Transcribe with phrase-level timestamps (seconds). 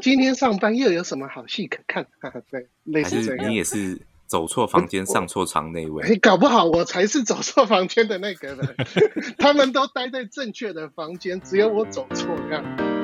[0.00, 2.06] 今天上班又有什么好戏可看？
[2.50, 3.50] 对，类似这样。
[3.50, 6.08] 你也是走错房间、上错床那一位？
[6.08, 8.76] 你，搞不好我才是走错房间的那个人，
[9.38, 12.99] 他们都待在正确的房间，只有我走错这样。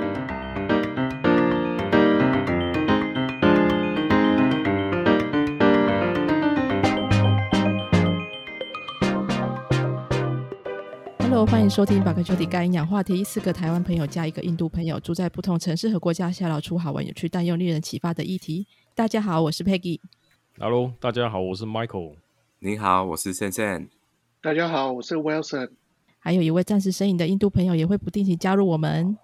[11.37, 13.23] Hello，欢迎收听《百科求题干营养话题》。
[13.25, 18.67] 四个台湾朋友加一个印度朋友，住在不同城市和国家，下聊出好玩、有趣但又令人启发的议题。
[18.95, 20.01] 大家好，我是 Peggy。
[20.59, 22.15] Hello，大家好，我是 Michael。
[22.61, 23.89] 你好，我是 Sen Sen。
[24.41, 25.73] 大家好，我是 Wilson。
[26.21, 29.19] 还有一位暂时身影的印度朋友也会不定期加入我们。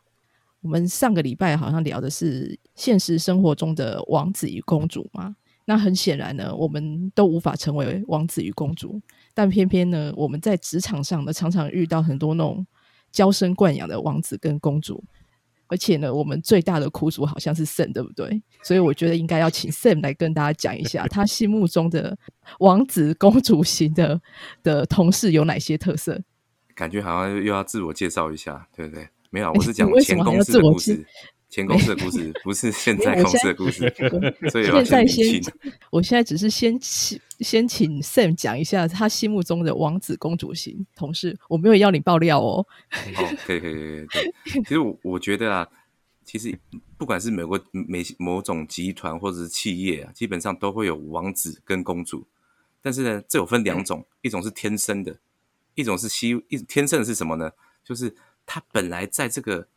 [0.60, 9.00] 我们上个礼拜好像聊的是现实生活中的王子与公主嘛，那很显然呢，我们都无法成为王子与公主，
[9.34, 12.66] 但偏偏呢，我们在职场上呢，常常遇到很多那种
[13.10, 15.02] 娇生惯养的王子跟公主，
[15.68, 18.42] 而且呢，我们最大的苦主好像是 Sam，对不对？
[18.62, 22.16] 所以我觉得应该要请 Sam 来跟大家讲一下， 他心目中的
[22.58, 24.20] 王子公主型的
[24.62, 26.22] 的同事有哪些特色。
[26.74, 29.08] 感觉好像又要自我介绍一下，对不对？
[29.30, 31.06] 没有，哎我是讲前公司的故事，
[31.52, 33.94] 前公司的故事，不是现在公司的故事，
[34.50, 35.38] 所以要现在先
[35.90, 42.66] 我现在只是先请先请 Sam 讲一下他心目中的王子公主型同事，我没有要你爆料哦。
[43.16, 44.62] 哦，可以可以可以可以。
[44.62, 45.68] 其实我我觉得啊，
[46.24, 46.58] 其实
[46.96, 52.26] 不管是美国每某种集团或者是企业啊，基本上都会有王子跟公主。
[52.80, 55.18] 但是呢，这有分两种，一种是天生的，
[55.74, 57.52] 一种是希一天生的是什么呢？
[57.84, 59.68] 就是他本来在这个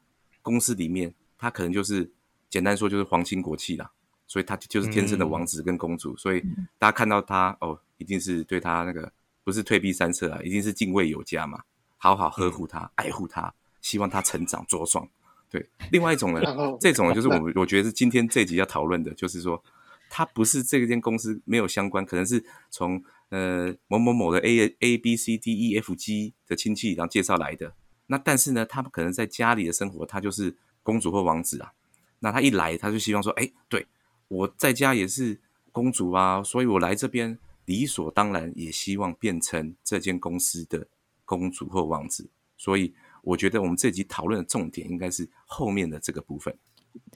[0.41, 1.13] 公司里面，
[1.45, 2.09] 他可能就是
[2.49, 3.91] 简单说就是皇亲国戚啦，
[4.25, 6.17] 所以他就是天生的王子跟公主。
[6.17, 6.41] 所以
[6.79, 9.11] 大家看到他哦，一定是对他那个
[9.43, 11.61] 不是退避三舍啊，一定是敬畏有加嘛。
[11.97, 15.07] 好好呵护他，爱护他，希望他成长茁壮。
[15.51, 16.41] 对，另外一种呢，
[16.81, 19.63] 这种呢就是我们我觉得是今天这集要讨论的，就是说
[20.09, 27.71] 他不是这间公司没有相关，可能是从呃某某某的 A A B C D E F G 的亲戚然后介绍来的。
[28.07, 30.55] 那但是呢，他们可能在家里的生活，他就是
[30.85, 31.73] 公主或王子啊。
[32.19, 33.85] 那他一来，他就希望说，哎，对
[34.27, 35.41] 我在家也是
[35.71, 40.87] 公主啊，所以我来这边理所当然也希望变成这间公司的
[41.25, 42.29] 公主或王子。
[42.55, 46.55] 所以我觉得我们这集讨论的重点应该是后面的这个部分。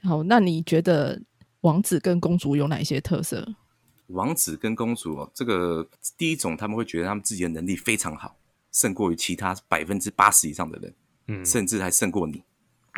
[0.03, 1.21] 好，那你觉得
[1.61, 3.55] 王子跟公主有哪些特色？
[4.07, 5.87] 王子跟公主哦，这个
[6.17, 8.35] 第一种他们会觉得他们自己的能力非常好，
[8.71, 10.93] 胜过于其他百分之八十以上的人，
[11.27, 12.43] 嗯甚至还胜过你。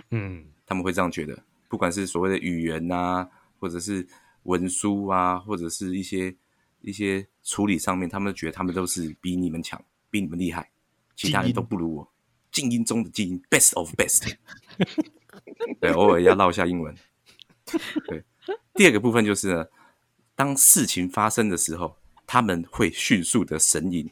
[0.09, 1.37] 嗯他们会这样觉得，
[1.67, 3.27] 不管是所谓的语言呐、
[3.59, 4.07] 或者是
[4.43, 6.33] 文书啊，或者是一些
[6.79, 10.71] 一些处理上面，他们觉得他们都是比你们强，比你们厉害，
[11.13, 12.09] 其他人都不如我。
[12.53, 14.33] 精英中的精英，best of best。
[15.81, 16.95] 对，偶尔要唠一下英文。
[18.07, 18.23] 对，
[18.73, 19.65] 第二个部分就是呢，
[20.37, 24.09] 当事情发生的时候，他们会迅速的神隐，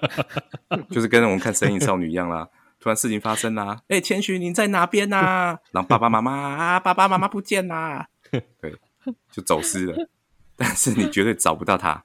[0.90, 2.48] 就是跟我们看《神隐少女》一样啦。
[2.84, 8.76] 突然事情发生啦，哎、千寻你在哪边呐、然后爸爸妈妈啊，爸爸妈妈不见啦， 对，
[9.32, 10.10] 就走失了。
[10.54, 12.04] 但是你绝对找不到他，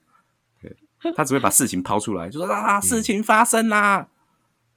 [0.61, 0.73] 对，
[1.13, 4.07] 他只会把事情抛出来，就说啊，事情发生啦，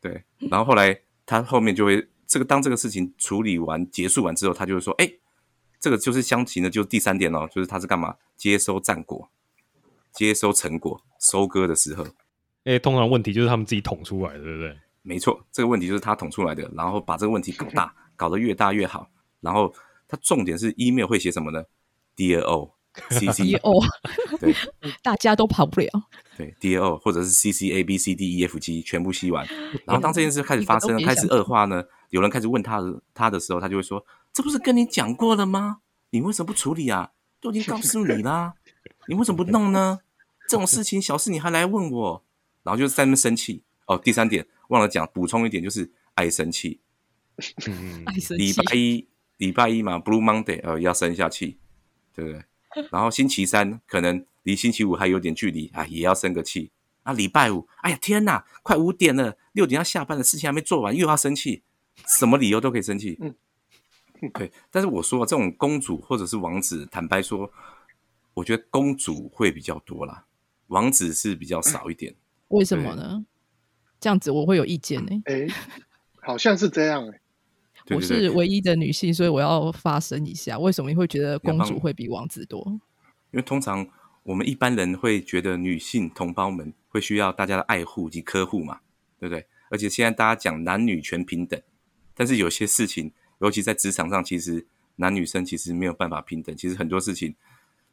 [0.00, 5.08] 对，然后后来他后面就会这个当这个事情处理完结束完之后，他就会说，哎、
[5.78, 8.16] 这个就是相情的，就是第三点哦，就是他是干嘛？
[8.36, 9.30] 接收战果，
[10.10, 12.04] 接收成果，收割的时候，
[12.64, 14.76] 哎、通常问题就是他们自己捅出来的，对不对？
[15.02, 19.08] 没错，这个问题就是他捅出来的，然后把这个问题搞大，搞得越大越好。
[19.40, 19.72] 然后
[20.06, 21.64] 他重点是 email 会写什么呢
[22.16, 22.74] ？Dear O
[23.08, 23.72] C 一 C 哦，
[24.38, 24.54] 对
[25.02, 25.88] 大家都跑不了。
[26.36, 29.44] 对 Dear O 或者是 C C A B C D E F G 全部吸完。
[29.84, 35.78] 然后当这件事开始发生，开始恶化呢，有人开始问他的他的时候，他就会说：“这不是跟你讲过了吗？
[36.10, 37.10] 你为什么不处理啊？
[37.40, 38.54] 都已经告诉你啦，
[39.08, 39.98] 你为什么不弄呢？
[40.48, 42.24] 这种事情小事你还来问我？”
[42.62, 43.64] 然后就在那边生气。
[43.86, 46.80] 哦，第三点忘了讲，补充一点就是爱生气。
[47.66, 51.58] 嗯爱生礼，拜一礼拜一嘛，Blue Monday，呃，要生一下气，
[52.14, 52.44] 对不对？
[52.90, 56.70] 然后星期三可能离星期五还有点距离啊，也要生个气。
[57.02, 61.64] 啊，礼拜五，哎呀天哪，快五点了，六点要下班的事情还没做完，又要生气，
[62.06, 63.18] 什么理由都可以生气。
[63.20, 63.34] 嗯，
[64.32, 64.52] 对。
[64.70, 67.50] 但是我说这种公主或者是王子，坦白说，
[68.34, 70.26] 我觉得公主会比较多啦，
[70.68, 72.14] 王子是比较少一点。
[72.48, 73.24] 为什么呢？
[74.02, 75.46] 这样子我会有意见呢、哎，
[76.20, 77.20] 好像是这样 哎。
[77.90, 82.60] 我是唯一的女性，所以我要发声一下，为什么你会觉得公主会比王子多？
[83.30, 83.86] 因为通常
[84.24, 88.80] 我们一般人会觉得女性同胞们会需要大家的爱护及呵护嘛，
[89.20, 89.46] 对不对？
[89.70, 91.60] 而且现在大家讲男女全平等，
[92.14, 94.66] 但是有些事情，尤其在职场上，其实
[94.96, 96.56] 男女生其实没有办法平等。
[96.56, 97.34] 其实很多事情，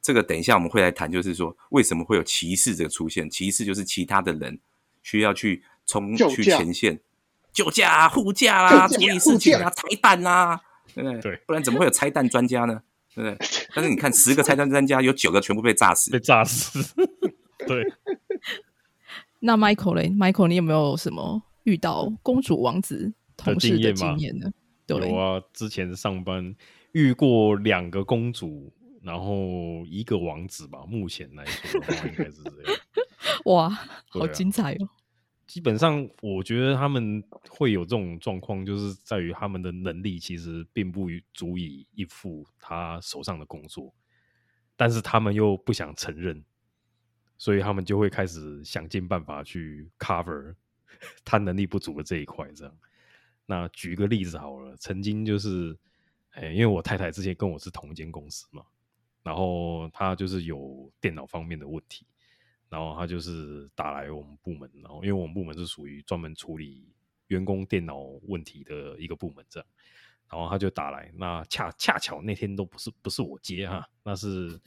[0.02, 3.30] 这个等一下我们会来谈，就是说为什么会有歧视这个出现？
[3.30, 4.60] 歧视就是其他的人
[5.02, 7.00] 需要去冲去前线
[7.52, 10.62] 救驾啊、护驾啦、处理事情啊、拆弹啦，
[10.94, 11.22] 对不对？
[11.22, 12.82] 对不然怎么会有拆弹专家呢？
[13.16, 13.48] 对不对？
[13.74, 16.20] 但是你看，十个拆弹专家有九个全部被炸死被。
[16.20, 16.80] 炸死。
[17.68, 17.84] 对，
[19.40, 24.52] 那 Michael 嘞，Michael，你有没有什么遇到公主王子同事的经验呢？
[24.86, 26.56] 对有，啊，之前上班
[26.92, 28.72] 遇过两个公主，
[29.02, 30.80] 然后一个王子吧。
[30.88, 32.80] 目前来说的话，应该是这样。
[33.46, 33.70] 哇，
[34.10, 34.90] 好精彩哦！
[35.50, 43.92] 基本上，我觉得他们会有这种状况，就是在于他们的能力其实并不足以应付他手上的工作，
[44.76, 46.46] 但是他们又不想承认，
[47.36, 50.54] 所以他们就会开始想尽办法去 cover
[51.26, 52.48] 他能力不足的这一块。
[52.52, 52.78] 这样，
[53.48, 55.76] 那举个例子好了，曾经就是，
[56.34, 58.64] 哎、因为我太太之前跟我是同一间公司嘛，
[59.24, 62.06] 然后她就是有电脑方面的问题。
[62.70, 66.94] 然后他就是打来我们部门，然后因为我们部门是属于专门处理
[67.28, 69.68] 员工电脑问题的一个部门，这样，
[70.30, 74.62] 然后他就打来，那恰恰巧那天都不是不是我接哈，那是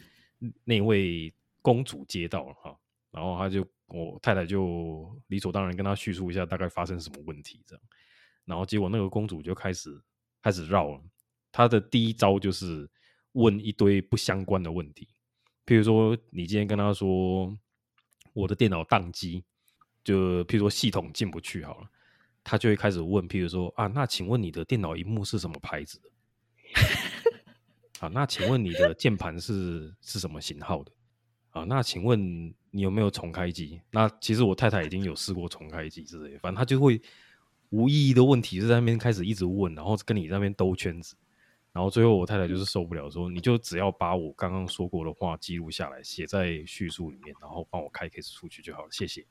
[0.64, 2.76] 那位公主接到了哈，
[3.12, 7.82] 然后他就我太太就理所当然跟他叙述一下大概发生什么问题这样，
[8.46, 10.02] 然后结果那个公主就开始
[10.42, 11.00] 开始绕了，
[11.52, 12.90] 她的第一招就是
[13.34, 15.06] 问一堆不相关的问题，
[15.64, 17.56] 譬如说你今天跟她说。
[18.32, 19.44] 我的电脑宕机，
[20.02, 21.88] 就譬如说系统进不去好了，
[22.42, 26.10] 他就会开始问，譬如说啊，那请问你的电脑荧幕是什么牌子的？
[28.00, 30.92] 啊，那请问你的键盘是是什么型号的？
[31.50, 33.80] 啊，那请问你有没有重开机？
[33.90, 37.00] 那其实我太太已经有试过重开机之类的，反正他就会
[37.68, 41.14] 无意义的问题就在那边开始一直问，然后跟你那边兜圈子，
[41.72, 49.24] 然后最后我太太就是受不了，说你就只要把我刚刚说过的话记录下来，写在叙述里面，然后帮我开 case 出去就好了，谢谢。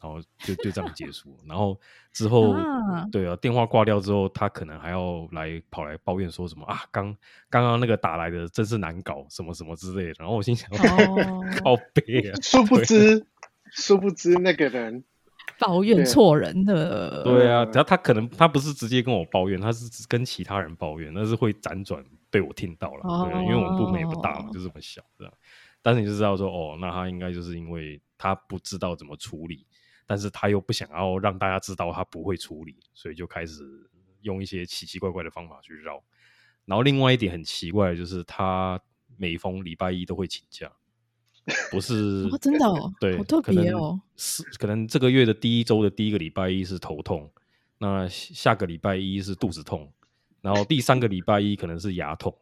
[0.00, 1.36] 然后就就这样结束。
[1.44, 1.76] 然后
[2.12, 7.06] 之后，啊对啊，电话挂掉之后，他可能还要来跑来抱怨说什么啊，刚
[7.50, 10.14] 刚刚那个打来的真是难搞，什么什么之类的。
[10.20, 13.26] 然后我心想，哦 靠背啊，殊不知，
[13.72, 15.02] 殊不知那个人
[15.58, 23.02] 抱怨错人的，对啊，只要他可能他不是直接跟我抱怨，他是跟其他人抱怨，那是会辗转被我听到了。
[23.24, 25.32] 对，因为我们部门也不大嘛，哦就这么小，这样。
[25.82, 29.66] 但是你就知道说，哦，那他应该就是因为他不知道怎么处理，
[30.06, 33.62] 但是他又不想要让大家知道他不会处理，所以就开始
[34.22, 36.02] 用一些奇奇怪怪的方法去绕。
[36.64, 38.78] 然后另外一点很奇怪的就是，他
[39.16, 40.70] 每逢礼拜一都会请假，
[41.70, 47.30] 不是、 哦真的哦对，好特别哦是可能这个月的第一周的第一个礼拜一是头痛，
[47.78, 49.90] 那下个礼拜一是肚子痛，
[50.40, 52.34] 然后第三个礼拜一可能是牙痛，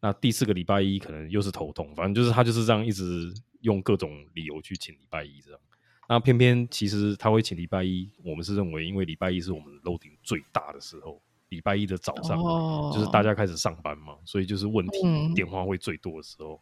[0.00, 5.60] 那第四个礼拜一可能又是头痛，反正就是他就是这样一直用各种理由去请礼拜一这样。
[6.06, 16.60] 那偏偏其实他会请礼拜一，我们是认为因为礼拜一是我们 loading 最大的时候，礼拜一的早上、哦就是大家开始上班嘛，所以就是问题、嗯电话会最多的时候。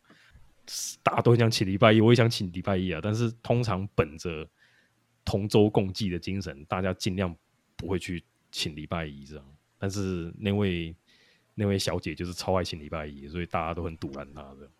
[1.02, 3.00] 大家都很想请礼拜一，我也想请礼拜一啊。
[3.02, 4.48] 但是通常本着
[5.24, 7.34] 同舟共济的精神，大家尽量
[7.76, 9.44] 不会去请礼拜一这样。
[9.78, 10.94] 但是那位
[11.54, 14.72] 那位小姐就是超爱请礼拜一，所以大家都很堵拦她这样。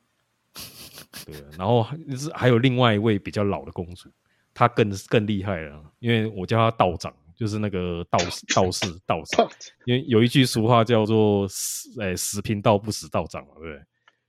[1.27, 1.87] 对啊，然后
[2.17, 4.09] 是还有另外一位比较老的公主，
[4.55, 9.51] 她更更厉害了，因为我叫她道长，就是那个道士道士道长，
[9.85, 13.83] 因为有一句俗话叫做“死哎死贫道不死道长”嘛，对不对？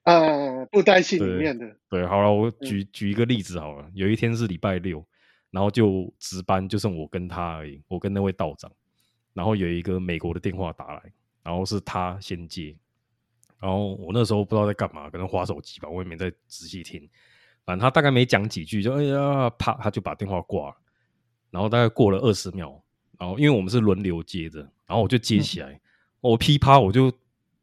[0.04, 3.90] 啊，布袋戏里面的，对，好了，我举举一个例子好了。
[3.94, 5.06] 有一天是礼拜六，
[5.50, 8.72] 然后就值班，就剩我跟他而已，我跟那位道长。
[9.34, 11.02] 然后有一个美国的电话打来，
[11.42, 12.76] 然后是他先接。
[13.60, 17.10] 然后我那时候不知道在干嘛，可能划手机吧，我也没在仔细听。
[17.66, 20.76] 反正他大概没讲几句，就哎呀，啪，他就把电话挂了。
[21.50, 22.84] 然后大概过了二十秒，
[23.18, 25.80] 然后因为我们是轮流接的，然后我就接起来，
[26.20, 27.10] 我噼啪我就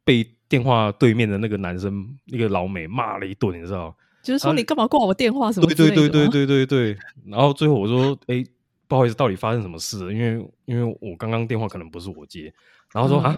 [0.03, 6.97] 被电话对面的那个男生那个老美骂了一顿，你知道就是说你干嘛挂我电话什么对对对对对对对。
[7.25, 8.43] 然后最后我说：“哎、
[8.85, 10.11] 不好意思，到底发生什么事了？
[10.11, 12.53] 因为因为我刚刚电话可能不是我接。”
[12.91, 13.37] 然后说：“嗯啊，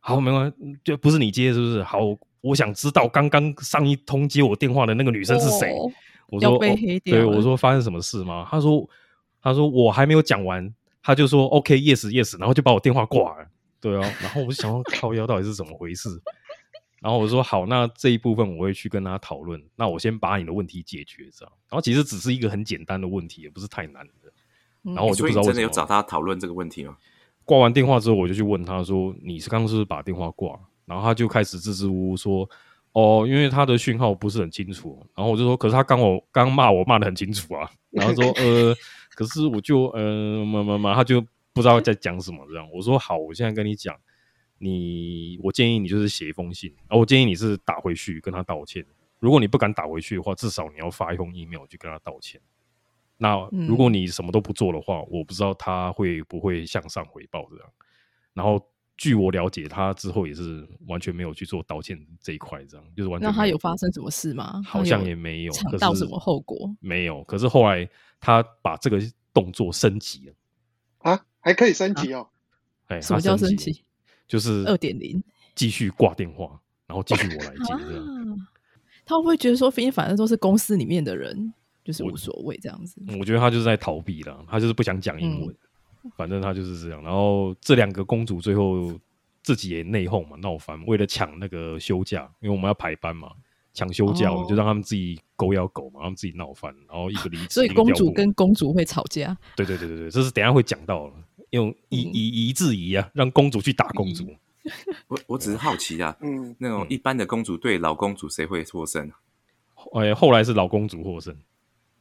[0.00, 1.82] 好，没关系，就不是你接是不是？
[1.82, 2.00] 好，
[2.42, 5.72] 我想知道刚刚上一通接我电话的那个女生是谁。
[5.72, 5.90] 哦
[6.28, 8.88] 我说：“被哦黑掉了对，我说：“发生什么事吗？”他说
[9.42, 13.46] ：“他说我还没有讲完，他就说 OK yes yes，然后就把我电话挂了。”
[13.82, 16.08] 对啊，然后我就想说靠腰到底是怎么回事？
[17.02, 19.60] 然后我说好，那这一部分我会去跟他讨论。
[19.74, 21.52] 那我先把你的问题解决，这样。
[21.68, 24.12] 然后其实只是一个很简单的问题，也不是太难的。
[24.84, 26.96] 嗯然后我就所以你真的有找他讨论这个问题吗？
[27.44, 32.48] 挂完电话之后，我就去问他说：“你是刚刚是不是把电话挂？”然后他就开始支支吾吾说
[32.92, 38.74] ：“哦，因为他的讯号不是很清楚。”然后我就说：“可是他刚我刚骂我骂的很清楚啊。”然后说：“呃，
[39.14, 41.20] 可是我就呃嘛嘛嘛，他就
[41.52, 43.94] 不知道在讲什么这样。”我说：“好，我现在跟你讲，
[44.62, 48.86] 你我建议你就是写一封信，我建议你是打回去跟他道歉。
[49.18, 52.40] 如果你不敢打回去的话，至少你要发一封 email 去跟他道歉。
[53.16, 57.66] 那如果你什么都不做的话，我不知道他会不会向上回报这样。
[58.34, 58.64] 然后
[58.96, 63.28] 据我了解，他之后也是完全没有去做道歉这一块，这样就是完全。
[63.28, 64.62] 那他有发生什么事吗？
[64.64, 66.72] 好像也没有，尝到什么后果？
[66.80, 67.24] 没有。
[67.24, 67.88] 可是后来
[68.20, 69.00] 他把这个
[69.32, 70.34] 动作升级了
[70.98, 72.28] 啊，还可以升级哦。
[72.86, 73.84] 哎，什么叫升级？
[74.32, 75.22] 就是二点零，
[75.54, 78.48] 继续挂电话，然后继续我来接 这样。
[79.04, 81.52] 他会不会觉得说，反正都是公司里面的人，
[81.84, 82.98] 就是无所谓这样子？
[83.18, 85.54] 我觉得他就是在逃避了，他就是不想讲英文。
[86.16, 87.02] 反正他就是这样。
[87.02, 88.98] 然后这两个公主最后
[89.42, 93.32] 自己也内讧嘛，闹翻，为了抢那个休假，因为我们要排班嘛，
[93.74, 97.48] 抢休假，我们就让他们自己狗咬狗嘛，他们自己闹翻，然后一个离职。
[97.50, 99.36] 所以公主跟公主会吵架。
[99.56, 101.14] 对对对对对，这是等下会讲到了，
[101.52, 104.26] 用以以夷制夷啊，让公主去打公主。
[105.08, 109.10] 我我只是好奇啊，嗯，那种一般的公主对老公主谁会获胜？
[109.94, 111.36] 哎，后来是老公主获胜，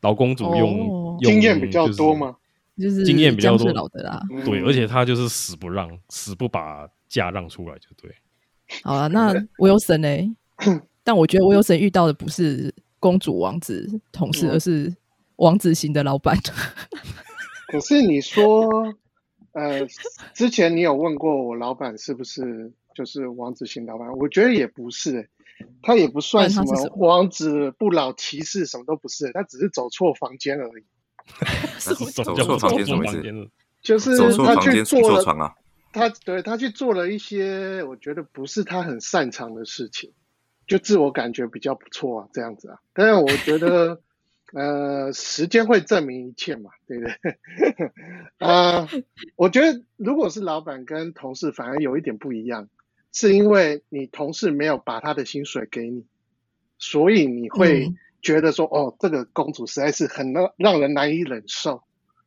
[0.02, 2.36] 老公主用经验比较多吗？
[2.78, 3.72] 就是经验比较多。
[3.74, 8.16] 老的啦，对，而且他就是死不让，死不把价让出来，就对。
[8.84, 10.32] 好了，那我有神嘞，
[11.04, 14.96] 但我觉得我有神遇到的不是公主、王子同事，而是
[15.38, 16.38] 王子型的老板。
[17.68, 18.94] 可是你说，
[19.54, 19.86] 呃，
[20.34, 24.10] 之前你有问过我老板是不是就是王子型老板？
[24.18, 25.30] 我觉得也不是，
[25.82, 30.84] 他也不算什么王子不老骑士，什么都不是，他只是走错房间而已。
[31.80, 31.94] 走
[32.36, 33.50] 错房间什么意思？
[33.82, 35.56] 就是他去做了，
[35.92, 40.14] 他对他去做了一些我觉得不是他很擅长的事情，
[40.68, 42.80] 就自我感觉比较不错啊，这样子啊。
[42.94, 44.02] 但是我觉得，
[44.54, 47.14] 呃，时间会证明一切嘛，对不对？
[48.38, 48.88] 啊，
[49.36, 52.70] 我觉得如果是老板跟同事，反而有一点不一样，
[53.12, 56.06] 是因为你同事没有把他的薪水给你，
[56.78, 57.94] 所以你会。
[58.24, 61.82] 觉得说哦，这个公主实在是很让让人难以忍受，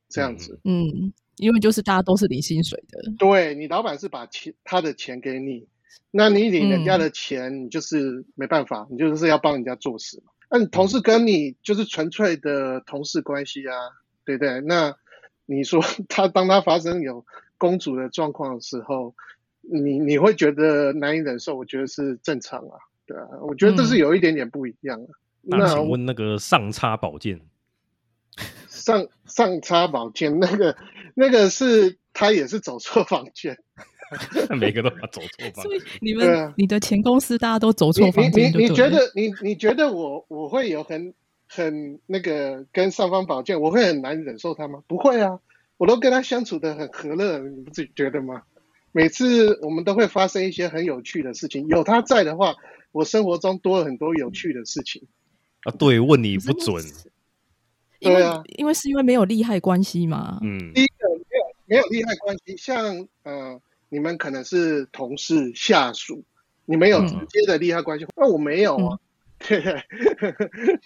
[0.09, 0.59] 这样子。
[0.65, 3.01] 嗯，因为就是大家都是领薪水的。
[3.17, 5.69] 对你老板是把钱他的钱给你，
[6.11, 10.33] 那你领人家的钱，你就是没办法，你就是要帮人家做事嘛。
[10.55, 13.75] 那你同事跟你就是纯粹的同事关系啊，
[14.25, 14.61] 对不对？
[14.61, 14.95] 那
[15.47, 17.27] 你说 他当他发生有
[17.59, 19.17] 公主的状况的时候，
[19.63, 21.57] 你你会觉得难以忍受？
[21.57, 25.11] 我觉得是正常啊，对啊，我觉得这是有一点点不一样啊。
[25.43, 27.41] 那请问那个上插宝剑，
[28.69, 30.77] 上上插宝剑那个
[31.17, 33.59] 那个是他也是走错房间，
[34.57, 35.65] 每个都要走错房。
[35.65, 41.13] 所以你们你的前公司大家都走错房间，你你觉得你你觉得我我会有很
[41.47, 44.83] 很那个跟上方宝剑，我会很难忍受他吗？
[44.87, 45.39] 不会啊，
[45.77, 48.43] 我都跟他相处的很和乐，你不自己觉得吗？
[48.93, 52.55] 每次我们都会发生一些很有趣的事情，有他在的话，
[52.93, 55.03] 我生活中多了很多有趣的事情。
[55.65, 56.81] 啊，对，问你不准，
[57.99, 60.39] 对啊，因为是因为没有利害关系嘛。
[60.43, 63.61] 嗯，第一个没有没有利害关系，像呃，
[63.95, 66.25] 你们可能是同事、下属，
[66.65, 68.99] 你们有直接的利害关系，那我没有啊，
[69.39, 69.63] 对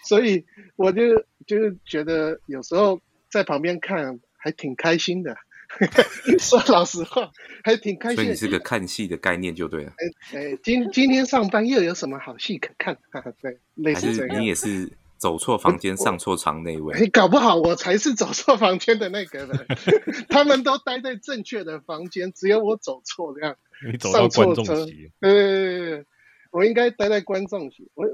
[0.04, 0.44] 所以
[0.76, 3.00] 我就就是觉得有时候
[3.30, 5.34] 在旁边看还挺开心的。
[6.38, 7.30] 说老实话，
[7.62, 8.16] 还挺开心。
[8.16, 9.92] 所以你是个看戏的概念就对了。
[10.32, 12.96] 哎哎，今今天上班又有什么好戏可看？
[13.40, 14.40] 对，类似这样。
[14.40, 16.94] 你也是走错房间、上错床那位。
[16.94, 19.66] 哎，搞不好我才是走错房间的那个人。
[20.30, 23.56] 他们都待在正确的房间，只有我走错这样。
[23.84, 25.10] 你走到观众席。
[25.20, 26.06] 对，
[26.50, 27.88] 我应该待在观众席。
[27.94, 28.06] 我，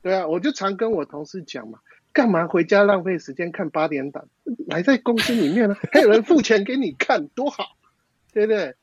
[0.00, 1.80] 对啊，我就常跟我同事讲嘛。
[2.10, 4.24] 干嘛回家浪费时间看八点档？
[4.66, 7.76] 来在公司里面呢， 还有人付钱给你看，多好，
[8.32, 8.74] 对不对？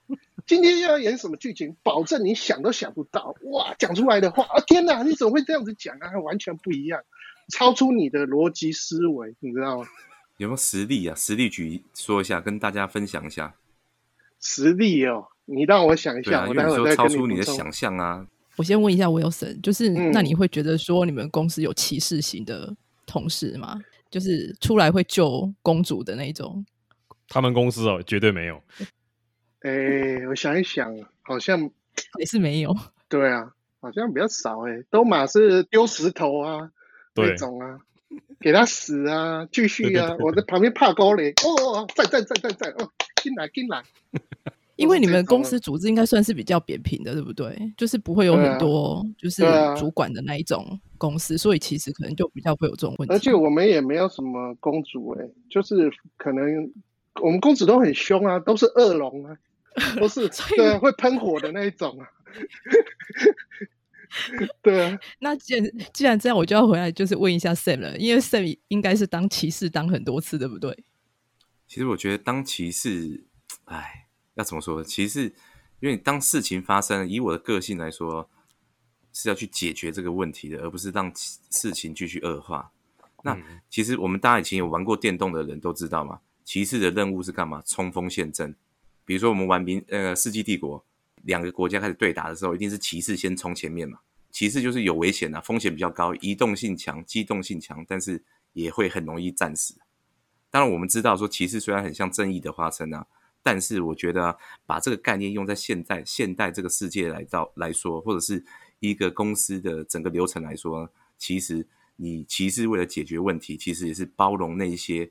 [0.45, 3.35] 今天要演什么剧情，保证你想都想不到。
[3.41, 6.17] 哇，讲出来的话啊，天哪，你怎么会这样子讲啊？
[6.19, 7.01] 完全不一样，
[7.49, 9.87] 超出你的逻辑思维，你知道吗？
[10.37, 11.15] 有没有实力啊？
[11.15, 13.55] 实力举说一下，跟大家分享一下。
[14.39, 18.27] 实力哦，你让我想一下，我待会再超出你的想象啊。
[18.57, 22.75] 我先问一下，Wilson，，就是那你会觉得说，你们公司有歧视型的？
[23.07, 26.65] 同事吗，就是出来会救公主的那种。
[27.27, 28.59] 他们公司哦，绝对没有。
[29.61, 31.69] 哎，我想一想，好像
[32.19, 32.75] 也是没有。
[33.07, 36.71] 对啊，好像比较少哎，都马是丢石头啊，
[37.15, 37.79] 那种啊，
[38.39, 41.33] 给他死啊，继续啊，我在旁边怕高嘞。
[41.43, 42.89] 哦哦哦，在在在在在，哦，
[43.21, 43.83] 进来进来。
[44.75, 47.57] 因为你们公司组织应该算是比较扁平的，对不对？
[47.77, 49.41] 就是不会有很多就是
[49.77, 53.15] 主管的那一种公司，所以其实可能就比较会有这种问题。
[53.15, 56.69] 而且我们也没有什么公主哎、就是可能
[57.21, 59.37] 我们公主都很凶啊，都是恶龙啊，
[59.97, 62.09] 都是 对啊，会喷火的那一种啊。
[64.61, 70.83] 对啊， 那既然既然这样，我就要回来就是问一下 Sam 了，因为 Sam 应该是当骑士当很多次，对不对？
[71.67, 73.25] 其实我觉得当骑士，
[73.65, 74.83] 哎，要怎么说？
[74.83, 75.23] 骑士，
[75.79, 78.29] 因为你当事情发生，以我的个性来说，
[79.13, 81.11] 是要去解决这个问题的，而不是让
[81.49, 82.71] 事情继续恶化。
[83.23, 87.63] 那嗯其实我们大家以前有玩过电动的人都知道嘛，骑士的任务是干嘛？
[87.65, 88.55] 冲锋陷阵。
[89.03, 90.85] 比如说我们玩民呃世纪帝国，
[91.25, 93.99] 两个国家开始对打的时候，一定是骑士先冲前面嘛。
[94.31, 99.75] 骑士就是有危险啊，风险比较高，移动性强，机动性强，但是也会很容易战死。
[100.49, 103.07] 当然，我们知道说骑士虽然很像正义的化身啊，
[103.41, 108.43] 但是我觉得、把这个概念用在现代现代这个世界来到来说，或者是
[108.79, 115.09] 一个公司的整个流程来说，其实你骑士为了解决问题，其实也是包容那一些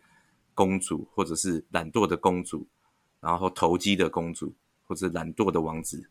[0.52, 2.66] 公主或者是懒惰的公主，
[3.20, 4.54] 然后投机的公主
[4.86, 6.10] 或者懒惰的王子，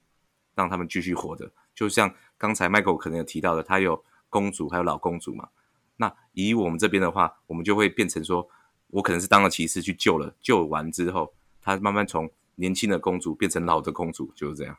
[0.55, 1.51] 让他们继续活着。
[1.73, 5.49] 就像刚才 Michael 可能有提到的，他有公主还有老公主嘛。
[5.95, 8.47] 那以我们这边的话，我们就会变成说，
[8.87, 14.77] 我可能是当了骑士去救了，救完之后，他慢慢从年轻的公主变成老的公主，就是这样。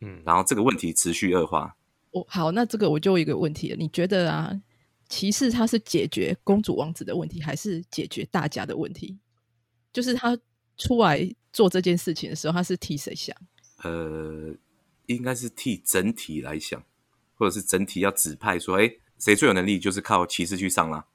[0.00, 1.76] 嗯，然后这个问题持续恶化，
[2.10, 4.52] 哦好，那这个我就有一个问题了，你觉得啊，
[5.08, 9.18] 骑士他是解决公主王子的问题，还是解决大家的问题？
[9.92, 10.36] 就是他
[10.76, 13.36] 出来做这件事情的时候，他是替谁想？
[13.82, 14.54] 呃，
[15.06, 16.82] 应该是替整体来想，
[17.34, 21.06] 或者是整体要指派说，哎，谁最有能力，就是靠骑士去上啦。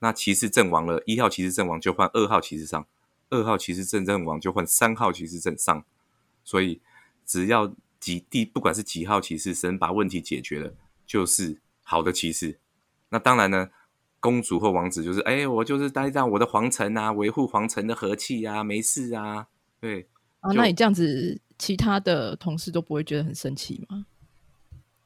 [0.00, 2.86] 那骑士阵亡了，一号骑士阵亡就换二号骑士上，
[3.30, 5.84] 二号骑士阵阵亡就换三号骑士阵上。
[6.42, 6.80] 所以
[7.24, 10.74] 只要几第不管是几号骑士，神把问题解决了，
[11.06, 12.58] 就是好的骑士。
[13.08, 13.70] 那当然呢，
[14.24, 20.08] 公主或王子就是，哎，我就是待在我的皇城啊，维护皇城的和气啊，没事啊，对。
[20.40, 24.06] 啊，那你这样子，其他的同事都不会觉得很生气吗？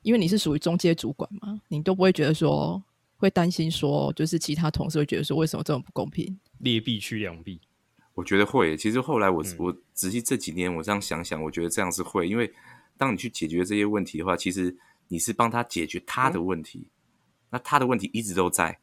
[0.03, 2.81] 因为你是属于中阶主管嘛，你都不会觉得说
[3.17, 6.39] 会担心说，就是其他同事会觉得说，为什么这么不公平？
[6.61, 7.61] 劣币驱良币。
[8.15, 8.77] 我觉得会。
[8.77, 12.53] 其实后来我、嗯我仔细这几年我这样想想，我觉得这样是会，因为
[12.97, 14.77] 当你去解决这些问题的话，其实
[15.09, 16.89] 你是帮他解决他的问题，
[17.51, 18.79] 那他的问题一直都在，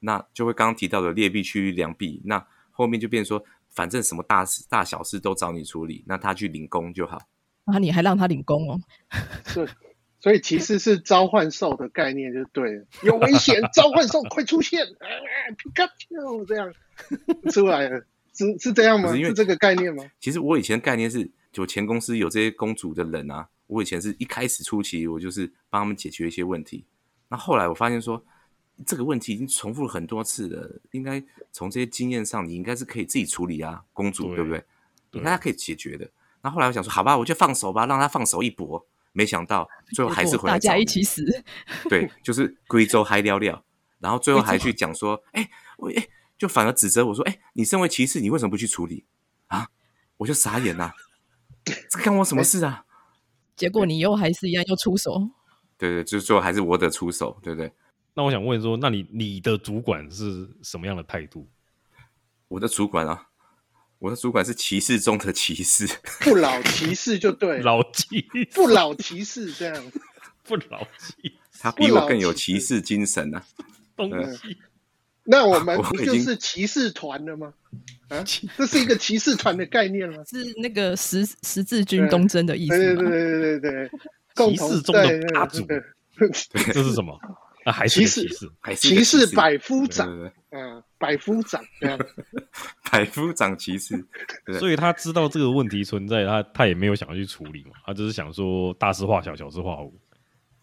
[0.00, 7.18] 那就会刚刚提到的劣币驱良币，那后面就变成说，反正什么大事大小事都找你处理，那他去领功就好。
[7.64, 8.80] 啊，你还让他领功哦？
[9.46, 9.68] 是，
[10.20, 15.06] 所以其实是召唤兽的概念就对了，有危险，召唤兽快出现，啊，
[15.56, 16.72] 皮卡丘这样
[17.50, 18.04] 出来了，
[18.34, 19.10] 是是这样吗？
[19.10, 20.04] 是因为是这个概念吗？
[20.20, 26.84] 其实我以前的概念是，就前公司有这些公主的人啊，我以前是一开始初期我就是帮他们解决一些问题，
[27.28, 28.24] 那后来我发现说，
[28.84, 34.64] 这个问题已经重复了很多次了，应该从这些经验上，你应该是可以自己处理啊，公主对对不对？
[35.12, 36.10] 对应该可以解决的。
[36.42, 38.86] 那后来我想说，好吧，我就放手吧，让他放手一搏。
[39.12, 41.24] 没想到最后还是回来大家一起死。
[41.88, 43.64] 对，就是贵州嗨聊聊，
[43.98, 49.06] 然后最后还去讲说，哎，我哎，就反而指责我说，哎，你身为骑士，你为什么不去处理
[49.46, 49.68] 啊？
[50.18, 50.92] 我就傻眼呐、
[51.88, 52.84] 这干我什么事啊？
[53.56, 55.30] 结果你又还是一样又出手，
[55.78, 57.72] 对对，就最后还是我得出手，对不对？
[58.16, 61.46] 那我想问说，那你你的主管是什么样的态度？
[62.48, 63.26] 我的主管啊，
[63.98, 65.86] 我的主管是骑士中的骑士，
[66.24, 68.22] 不老骑士就对，老 骑
[68.54, 69.92] 不老骑士这样。
[70.44, 73.44] 不老骑他比我更有骑士精神啊。
[73.96, 74.56] 东对西，
[75.24, 77.52] 那我们 不就是骑士团了吗？
[78.08, 78.24] 啊，
[78.56, 80.22] 这是一个骑士团的概念吗？
[80.24, 83.02] 是那个十十字军对东征的意思吗？
[83.02, 83.90] 对对对对
[84.34, 85.82] 对骑士中的霸主对
[86.72, 87.18] 这是什么？
[87.66, 88.50] 啊，还是个骑士骑士？
[88.60, 91.60] 还是骑士士百夫对长，嗯，百夫长。
[92.92, 94.06] 百夫长骑士，
[94.60, 99.92] 所以他知道这个问题存在，他他也没有想要去处理嘛，他只是想说大事化小，小事化无。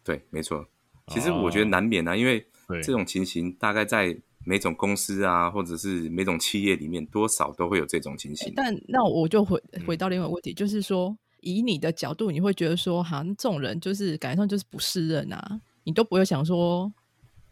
[0.02, 0.66] 对，没错。
[1.08, 2.40] 其实我觉得难免啊，因为
[2.70, 8.54] 对这种情形大概在每种公司啊，或者是每种企业里面，多少都会有这种情形。
[8.56, 16.92] 但那我就回嗯回到另外一个问题，就是说，以你的角度，你会觉得说，哈，这种人就是感觉上就是不适任啊，你都不会想说，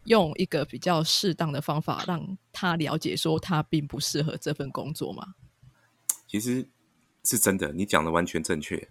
[0.04, 5.34] 用一个比较适当的方法让他了解说他并不适合这份工作吗？
[6.26, 6.68] 其实
[7.24, 8.88] 是真的，你讲的完全正确。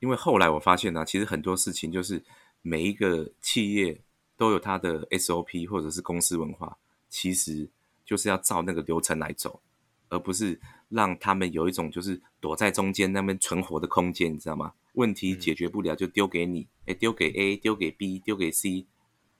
[0.00, 2.22] 因为后来我发现呢、其实很多事情就是
[2.60, 4.02] 每一个企业
[4.36, 6.76] 都有它的 SOP 或者是公司文化，
[7.08, 7.70] 其实
[8.04, 9.62] 就是要照那个流程来走，
[10.08, 14.72] 而不是让他们有一种就是躲在中间那边存活的空间，你知道吗？
[14.92, 18.86] 问题解决不了就丢给你，哎，丢给 A，丢给 B，丢给 C，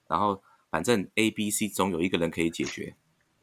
[0.08, 2.94] 然后反正 A、B、C 总有一个人可以解决。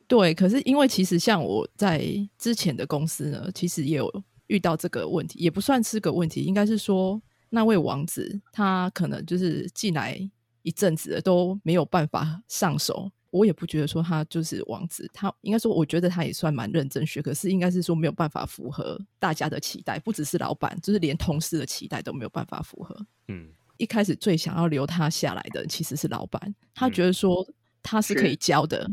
[0.08, 2.04] 对，可是因为其实像我在
[2.38, 10.19] 之前的公司呢，其实也有遇到这个问题，也不算是个问题，应该是说那位王子他可能就是进来
[10.63, 13.12] 一阵子了都没有办法上手。
[13.32, 23.06] 我也不觉得说他就是王子，他应该说我觉得他也算蛮认真学，可是应该是说没有办法符合大家的期待，不只是老板，就是连同事的期待都没有办法符合。
[23.28, 27.48] 嗯，一开始最想要留他下来的其实是老板，他觉得说
[27.84, 28.89] 他是可以教的。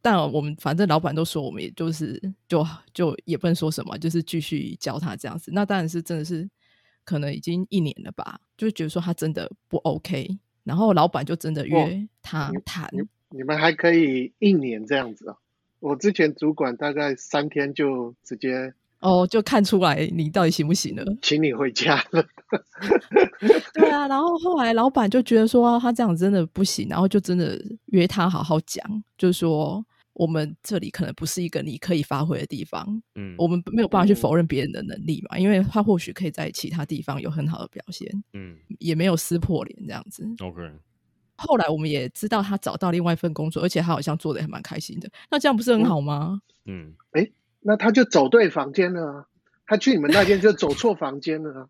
[0.00, 5.50] 但我们反正老板都说，我们也就是就就也不能说什么，就是继续教他这样子。
[5.52, 6.48] 那当然是真的是
[7.04, 12.88] 可能已经一年了吧，就觉得说他真的不 OK，然后老板就真的约他谈。
[13.36, 15.36] 你们还可以一年这样子啊？
[15.80, 22.24] 我之前主管大概三天就直接哦，就看出来你到底行不行了，请你回家了。
[23.74, 28.84] 对啊，然后后来老板就觉得说他这样真的不行，然后就真的约他好好讲，
[29.18, 40.24] 就是说我们这里可能不是一个你可以发挥的地方，嗯，我们没有办法去否认别人的能力嘛，因为他或许可以在其他地方有很好的表现，嗯，也没有撕破脸这样子。
[40.38, 40.62] OK，
[41.36, 46.40] 后来我们也知道他找到另外一份工作，而且他好像做的还蛮开心的，那这样不是很好吗？
[46.66, 49.26] 嗯，哎那他就走对房间了啊，
[49.66, 51.68] 他去你们那间就走错房间了啊。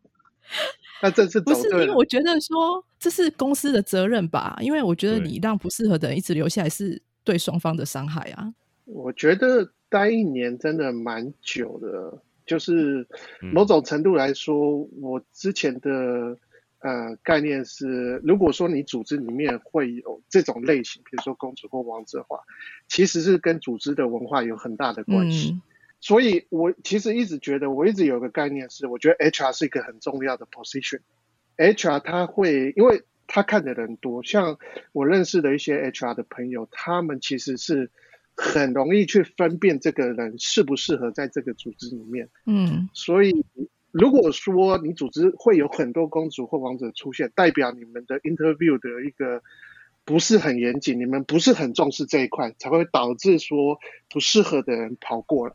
[1.02, 8.52] 那这次不是，因为我，觉得说这是公司的责任吧，因为我觉得你让不适合的人一直留下来是对双方的伤害啊。
[8.84, 13.06] 我觉得待一年真的蛮久的，就是
[13.42, 16.36] 嗯某种程度来说，我之前的
[16.84, 22.40] 呃概念是，如果说你组织里面会有这种类型，比如说公主或王子的话，
[22.86, 25.52] 其实是跟组织的文化有很大的关系。
[25.52, 25.62] 嗯
[26.00, 31.00] 所以我其实一直觉得，我一直有个概念是，我觉得 HR 是一个很重要的 position。
[31.56, 34.58] HR 他会，因为他看的人多，像
[34.92, 37.90] 我认识的一些 HR 的朋友，他们其实是
[38.36, 42.28] 很容易去分辨这个人适不适合在这个组织里面。
[42.44, 43.42] 嗯所以，
[43.94, 49.40] 如果说你组织会有很多公主或王子出现，代表你们的 interview 的一个
[50.04, 53.78] 不是很严谨，你们不是很重视这一块，才会导致说
[54.10, 55.54] 不适合的人跑过来。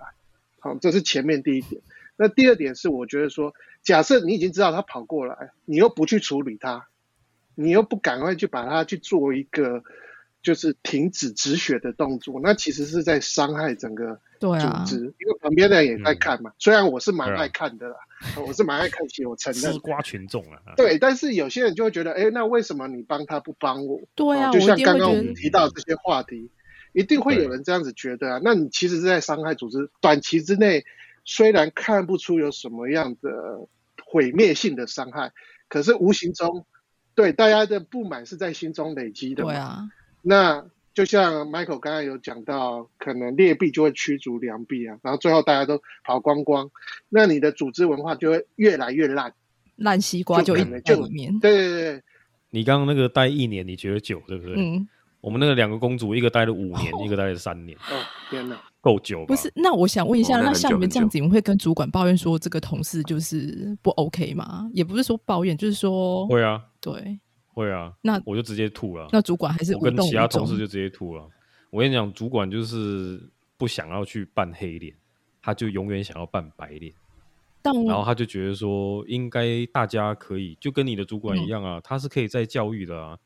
[0.60, 1.82] 好，这是前面第一点。
[2.16, 6.88] 那第二点是，我觉得说，假设你已经知道他跑过来，你又不去处理他，
[7.56, 9.84] 你又不赶快去把他去做一个
[10.42, 16.54] 就是停止止血的动作，那其实是在伤害整个对啊，织，因为旁边的人也在看嘛。
[16.58, 17.98] 虽然我是蛮爱看的啦，
[18.48, 19.80] 我是蛮爱看戏，我承认吃。
[19.80, 24.00] 瓜群众啊，对，但是有些人就会觉得，哎，那为什么你帮他不帮我？
[24.16, 26.50] 对啊，哦就像刚刚我们提到这些话题，
[26.94, 28.40] 一定会有人这样子觉得啊。
[28.42, 30.86] 那你其实是在伤害组织，短期之内
[31.26, 33.68] 虽然看不出有什么样的
[34.06, 35.34] 毁灭性的伤害，
[35.68, 36.66] 可是无形中
[37.14, 39.52] 对大家的不满是在心中累积的嘛。
[39.52, 39.90] 对啊，
[40.22, 40.66] 那
[41.00, 46.70] 就像 Michael 刚才有讲到，可能劣币就会驱逐良币啊，然后最后大家都跑光光，
[47.08, 49.34] 那你的组织文化就会越来越烂。
[49.78, 51.40] 烂西瓜就一年就可能在里面。
[51.40, 52.04] 对对对，
[52.50, 54.56] 你刚刚那个待一年，你觉得久对不对？
[54.58, 54.86] 嗯，
[55.22, 57.96] 我们那个两个公主，一个待了五年，一个待了三年，哦
[58.30, 59.26] 天哪，够久？
[59.26, 64.70] 不是，那我想问一下，哦那那像你们这样子，你们会跟主管抱怨说这个同事就是不 OK 吗？
[64.74, 67.18] 也不是说抱怨，就是说，会啊，对，
[67.60, 69.08] 会啊，那我就直接吐了。
[69.12, 70.58] 那主管还是我跟其他同事。
[70.58, 71.28] 就直接吐了。
[71.70, 73.22] 我跟你讲，主管就是
[73.58, 74.96] 不想要去扮黑脸，
[75.42, 76.94] 他就永远想要扮白脸，
[77.62, 83.18] 但然后他就觉得说，应该大家可以就跟你的主管一样啊，他是可以再教育的啊，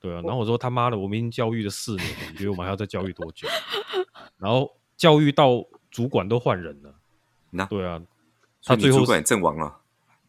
[0.00, 0.20] 对啊。
[0.22, 3.46] 然后我说他妈的，我们已经教育了四年了，你觉得我们还要再教育多久？
[4.38, 6.94] 然后教育到主管都换人了，
[7.50, 8.02] 那对啊，
[8.64, 9.80] 他最后主管也阵亡了。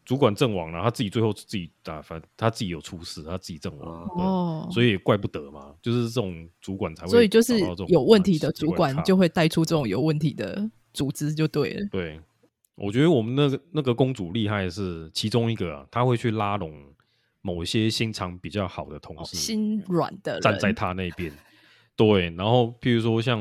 [0.06, 11.86] 主管阵亡了，他自己最后自己打，反正他自己有出事，他自己阵亡，哦所以也怪不得嘛，就是这种主管才会，所以就是有问题的主管就会带出这种有问题的组织，就对了。
[11.90, 12.20] 对，
[12.76, 16.72] 我觉得我们那个那个公主厉害的是其中一个啊，她会去拉拢
[17.42, 21.32] 某些心肠比较好的同事，哦心软的人站在她那边。
[21.96, 23.40] 对，然后譬如说像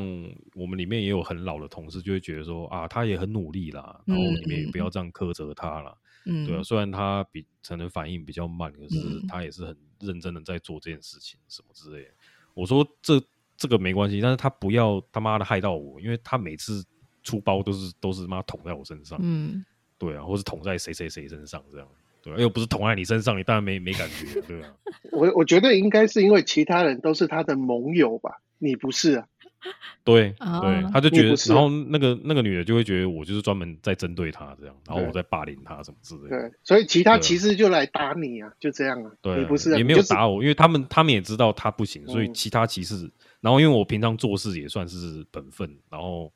[0.55, 5.93] 我们里面也有很老的同事，就会觉得说啊，他也很努力啦，然后嗯你们也嗯不要这样苛责他啦。
[5.93, 9.27] 嗯，对啊，虽然他比可能反应比较慢，可是嗯。
[9.27, 12.09] 他也是很认真的在做这件事情，什么之类的。
[12.53, 13.21] 我说这
[13.57, 16.83] 这个没关系，但是他不要他妈的害到我，因为他每次
[17.23, 19.63] 出包都是都是妈捅在我身上，嗯，
[19.97, 21.87] 对啊，或是捅在谁谁谁身上这样，
[22.21, 24.73] 对啊，又不是捅在你身上，你当然没没感觉，对啊，
[25.11, 29.27] 我我觉得应该是因为其他人都是他的盟友吧，你不是啊？
[30.03, 36.29] 对啊对，他就觉得然后那个那个女的就会觉得我就是专门在针对她这样，然后我在霸凌她什么之类的。
[36.29, 39.11] 对，所以其他骑士就来打你啊，就这样啊。
[39.21, 46.31] 对，你不是啊也没有打我，因为他们他们也知道他不行，所以嗯其他骑士，然后因为我平常做事也算是本分，然后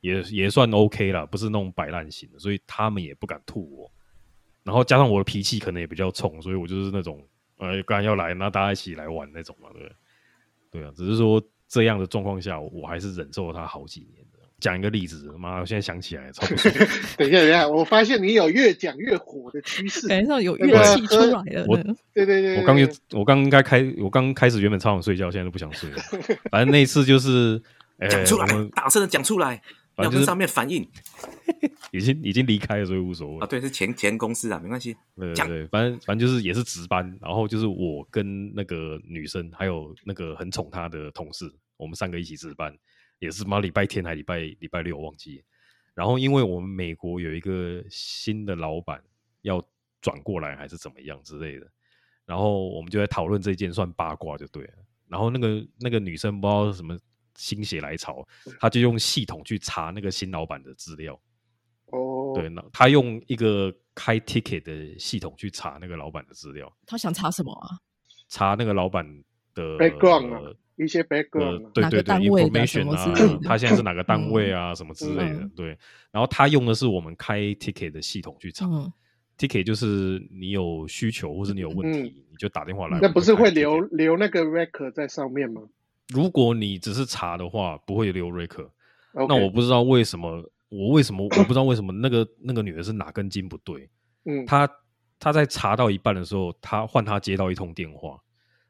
[0.00, 3.90] 也也算 OK 啦，不是那种摆烂型的，所以他们也不敢吐我。
[4.62, 7.22] 然后加上我的脾气可能也比较冲，所以我就是那种
[7.58, 9.94] 呃，刚要来，那大家一起来玩那种嘛，对不对？
[10.70, 14.38] 对啊，只是说这样的状况下，我还是忍受了他好几年的。
[14.60, 16.72] 讲一个例子，妈，我现在想起来超不爽。
[17.18, 20.08] 等一下，等一下，我发现你有越讲越火的趋势。
[20.08, 21.94] 感觉上有那个乐器出来了我呢。
[22.14, 22.76] 对对对，我刚
[23.12, 25.96] 我刚应该开，我刚开始原本超想睡觉，现在都不想睡了。
[26.50, 27.60] 反正那一次就是，
[27.98, 29.60] 呃，讲出来，大声的讲出来，
[29.98, 30.88] 要跟上面反映
[31.92, 33.46] 已经已经离开了，所以无所谓啊。。
[33.46, 34.96] 对，是前前公司啊，没关系。
[35.34, 42.76] 讲对对对，反正反正就是也是值班，然后就是我跟那个女生，还有那个很宠她的同事，我们三个一起值班，
[43.20, 45.44] 也是妈礼拜天还礼拜礼拜六忘记。
[45.94, 49.00] 然后因为我们美国有一个新的老板
[49.42, 49.64] 要
[50.00, 51.66] 转过来还是怎么样之类的，
[52.26, 54.72] 然后我们就在讨论这件算八卦就对了。
[55.06, 56.98] 然后那个那个女生不知道什么
[57.36, 58.26] 心血来潮，
[58.60, 61.18] 他就用系统去查那个新老板的资料。
[61.86, 67.68] 哦，对，那他用一个开 ticket 的系统去查那个老板的资料，他想查什么啊？
[68.28, 69.06] 查那个老板
[69.54, 75.78] 的 background 啊呃一些 background 啊哪个对对对单位的什，information 么之类的，啊他现在是哪个单位啊，什么之类的嗯，对。
[76.10, 78.92] 然后他用的是我们开 ticket 的系统去查嗯
[79.38, 82.98] ，，ticket 就是你有需求或是你有问题，你就打电话来。
[83.00, 85.62] 那不是会留留那个 record 在上面吗？
[86.08, 88.70] 如果你只是查的话，不会留 record。
[89.14, 93.88] OK 那我不知道为什么，我为什么 我不知道为什么那个那个女的是哪根筋不对。
[94.24, 94.68] 嗯，他
[95.18, 98.18] 他在查到一半的时候，她换她接到一通电话，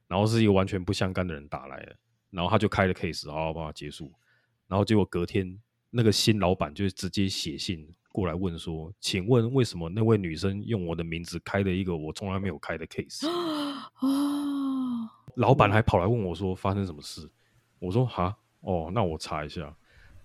[0.07, 1.97] 然后是一个完全不相干的人打来的，
[2.31, 4.13] 然后她就开了 case，好好帮他结束。
[4.69, 5.59] 然后结果隔天
[5.91, 13.27] 那个新老板就直接写信过来问说：“请问为什么那位女生用我的名字开了一个我从来没有开的 case？”
[14.01, 17.29] 哦，老板还跑来问我说发生什么事，
[17.79, 19.63] 我说哈哦，那我查一下。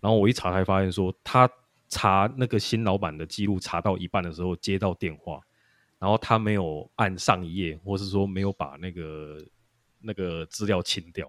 [0.01, 1.49] 然后我一查才发现说，他
[1.89, 5.41] 查那个新老板的记录查到一半的时候接到电话，
[5.99, 9.37] 然后他没有按上一页，或是说没有把那个
[9.99, 11.27] 那个资料清掉。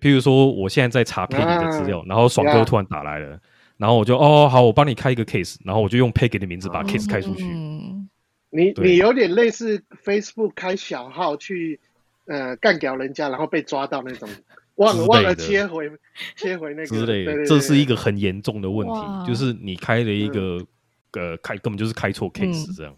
[0.00, 3.40] 譬如说，我现在在查 Peggy 的资料，啊然后爽哥突然打来了，
[3.76, 7.44] 然后我就哦好，我帮你开一个 case，然后我就用 Peggy 的名字把 case 开出去。
[7.44, 8.08] 嗯，
[8.50, 11.80] 你你有点类似 Facebook 开小号去
[12.26, 14.28] 呃干掉人家，然后被抓到那种，
[14.76, 15.90] 忘了忘了切回
[16.36, 20.64] 切回那个这是一个很严重的问题，就是你开了一个、
[21.12, 22.96] 呃开根本就是开错 case 这样，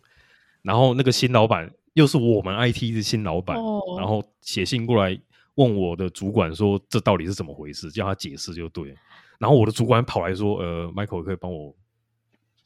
[0.63, 3.81] 然后那个新老板又是我们 IT 的新老板，哦。
[3.99, 5.19] 然后写信过来
[5.57, 8.91] 问我的主管说这到底是怎么回事，叫他解释就对。
[8.91, 8.97] 了。
[9.39, 11.75] 然后我的主管跑来说，呃，Michael 可以帮我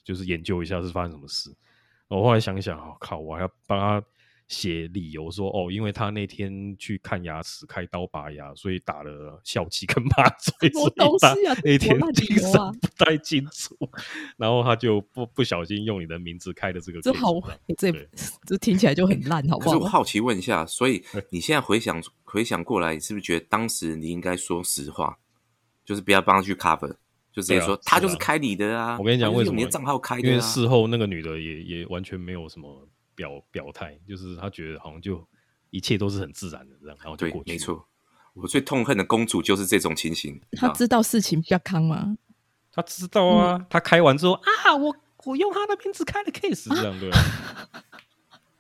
[0.05, 1.51] 就是研究一下是发生什么事。
[2.09, 4.03] 我后来想一想，哦靠，我还要帮他
[4.49, 13.77] 写理由说，哦，因为他那天去看牙齿开刀拔牙，所以打了笑气跟麻醉，什么所以他东西啊那天多烂理精神由啊不太清楚，
[14.39, 17.35] 然后他就不不小心用你的名字开的这个这好，
[17.77, 17.93] 这
[18.49, 19.73] 这听起来就很烂，好不好？
[19.73, 25.19] 可是我好奇问一下，所以你现在回想回想过来，你是不是觉得当时你应该说实话，
[25.85, 26.97] 就是不要帮他去 cover，
[27.33, 28.97] 就直接说他就是开你的啊？
[28.99, 30.41] 我跟你讲为什么你的账号开因为？
[30.41, 35.27] 事后那个女的也也完全没有什么表表态，就是他觉得好像就
[35.71, 37.51] 一切都是很自然的这样，然后就对过，去。
[37.51, 37.85] 没，错。
[38.35, 40.35] 我最痛恨的公主就是这种情形。
[40.53, 42.17] 你知道他知道事情不要康吗？
[42.71, 47.19] 他知道啊，他开完之后啊，我我用他的名字开了 case 这样对吧？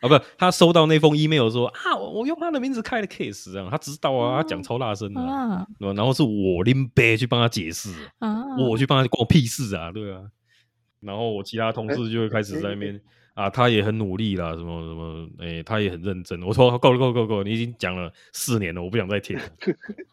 [0.00, 8.42] 啊，不，他收到那封 email 说啊，我我用他的名字开了 case 这样，他知道啊，他讲超大声的啊，啊对吧然后是我拎杯去帮他解释，啊！
[8.58, 10.22] 我去帮他关我屁事啊，对啊。
[11.00, 13.00] 然后我其他同事就会开始在那边
[13.38, 16.42] 啊，他也很努力啦，什么什么，哎、他也很认真。
[16.42, 19.44] 我说够了，够，够，够，你已经讲了四年了，我不想再听了。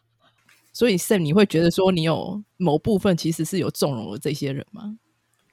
[0.72, 4.96] 所以 Sam，你会觉得说你有某部分其实是有纵容了这些人吗？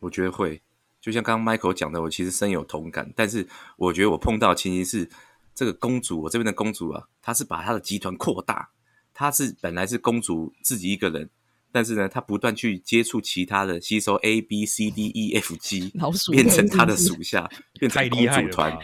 [0.02, 0.62] 我觉得会，
[1.02, 3.12] 就像刚刚 Michael 讲的，我其实深有同感。
[3.16, 5.10] 但是我觉得我碰到的情形是，
[5.56, 8.70] 这个公主，我这边的公主啊，她是把她的集团扩大，
[9.16, 11.28] 她是本来是公主自己一个人，
[11.74, 18.78] 但是呢，他不断去接触其他的，吸收 A B C D E F G，老鼠变成他的属下， 变成公主团，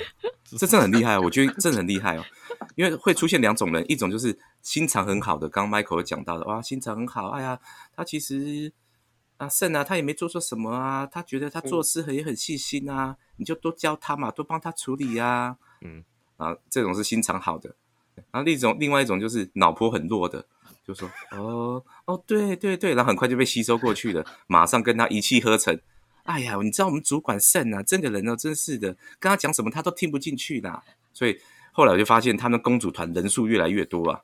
[0.58, 2.26] 这真的很厉害，我觉得真的很厉害哦。
[2.76, 7.60] 因为会出现两种人，一种就是心肠很好的，刚刚 Michael 有讲到的，哇，心肠很好，哎呀，
[7.96, 8.74] 他其实
[9.38, 16.04] 啊胜啊，他也没做错什么啊，他觉得他做事很也很细心啊，你就多教他嘛，多帮他处理啊，嗯，
[16.38, 17.76] 啊，这种是心肠好的。
[18.32, 20.46] 然后另一种另外一种就是脑波很弱的，
[20.90, 25.80] 就说哦哦对对对，然后很快就被吸收过去了，马上跟他一气呵成。
[26.24, 30.82] 哎呀，你知道我们主管肾啊，这个人哦，真是的，跟他讲什么他都听不进去的。
[31.14, 31.40] 所以
[31.72, 34.20] 后来我就发现，他们公主团人数越来越多啊。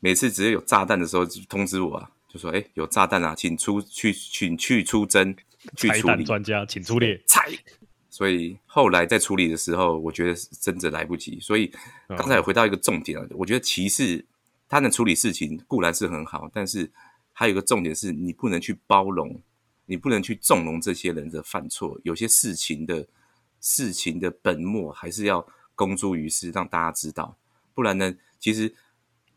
[0.00, 5.36] 每次只要有炸弹的时候，就通知我啊，就说：“哎，有炸弹啊，请出去，请去出征，
[5.76, 7.22] 去处理。”专家，请出列。
[7.26, 7.46] 拆。
[8.08, 11.38] 所以后来在处理的时候，我觉得真的来不及。
[11.40, 11.70] 所以
[12.08, 14.24] 刚才回到一个重点啊，我觉得骑士
[14.68, 16.90] 他能处理事情固然是很好，但是
[17.32, 19.40] 还有一个重点是你不能去包容，
[19.86, 22.00] 你不能去纵容这些人的犯错。
[22.04, 23.06] 有些事情的
[23.60, 27.36] 事情的本末还是要公诸于世，让大家知道。
[27.74, 28.74] 不然呢，其实。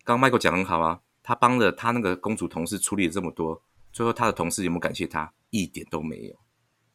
[0.06, 3.62] 刚 Michael 讲很好啊，他帮了他那个公主同事处理了这么多，
[3.92, 5.32] 最后他的同事有没有感谢他？
[5.52, 6.36] 一点都没有，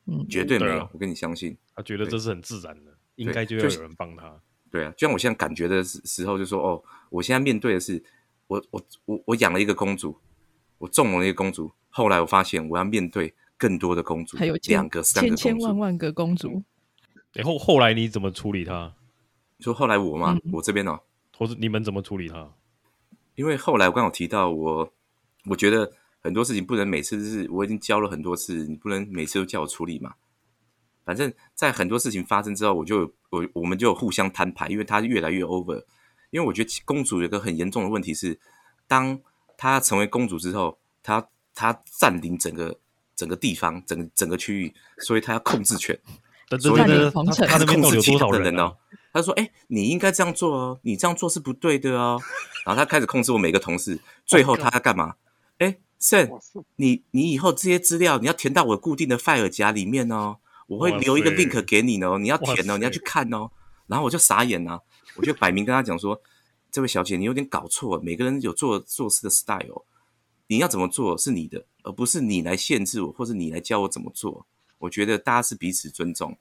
[0.06, 0.88] 嗯，绝对没有。
[0.92, 4.34] 我跟你相信，他觉得这是很自然的，应该就要有人帮他。
[4.68, 8.02] 对啊，就像我现在感觉的时时候，就说哦，我现在面对的是
[8.46, 10.16] 我我我我养了一个公主，
[10.78, 16.62] 我纵容了一个公主，后来我发现我要面对更多的公主，还有两个、三个、千千万万个公主。
[17.32, 18.94] 然后后来你怎么处理他？
[19.60, 20.98] 说后来我嘛，我这边呢，
[21.38, 22.52] 或者你们怎么处理她？
[23.34, 24.92] 因为后来我刚好提到我，
[25.46, 30.14] 我觉得很多事情不能每次是我已经教了很多次，你不能每次都叫我处理嘛。
[31.04, 35.84] 反正，在很多事情发生之后，我就我我们就互相摊牌，因为他越来越 over。
[36.34, 38.36] 因为我觉得公主有个很严重的问题是，
[38.88, 39.16] 当
[39.56, 42.76] 她成为公主之后，她她占领整个
[43.14, 45.96] 整个地方，整整个区域，所以她要控制权。
[46.58, 47.08] 所以呢，
[47.48, 48.76] 他的控制其他的人哦。
[49.12, 52.20] 他说：“哎，你应该这样做哦，你这样做是不对的哦。”
[52.66, 55.14] 然后他开始控制我每个同事，最后他要干嘛？
[55.58, 56.28] 哎，Sen，
[56.74, 63.48] 你你以后这些资料你要填到我固定的 file 夹里面哦，我会留一个 link 给你哦，你要填哦，你要去看哦。
[63.86, 64.82] 然后我就傻眼了，
[65.16, 66.20] 我就摆明跟他讲说
[66.70, 69.84] ：“这位小姐，你有点搞错，每个人有做做事的 style，
[70.46, 74.46] 你要怎么做是你的，而不是你来限制我，或是你来教我怎么做。
[74.78, 76.36] 我觉得大家是彼此尊重。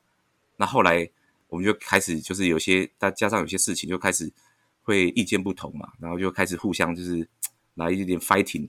[0.57, 1.09] 那后来。”
[1.49, 4.33] 我们就开始就是有些，再加上有些事情就开始
[4.81, 7.29] 会意见不同嘛，然后就开始互相就是
[7.75, 8.67] 来一点 fighting，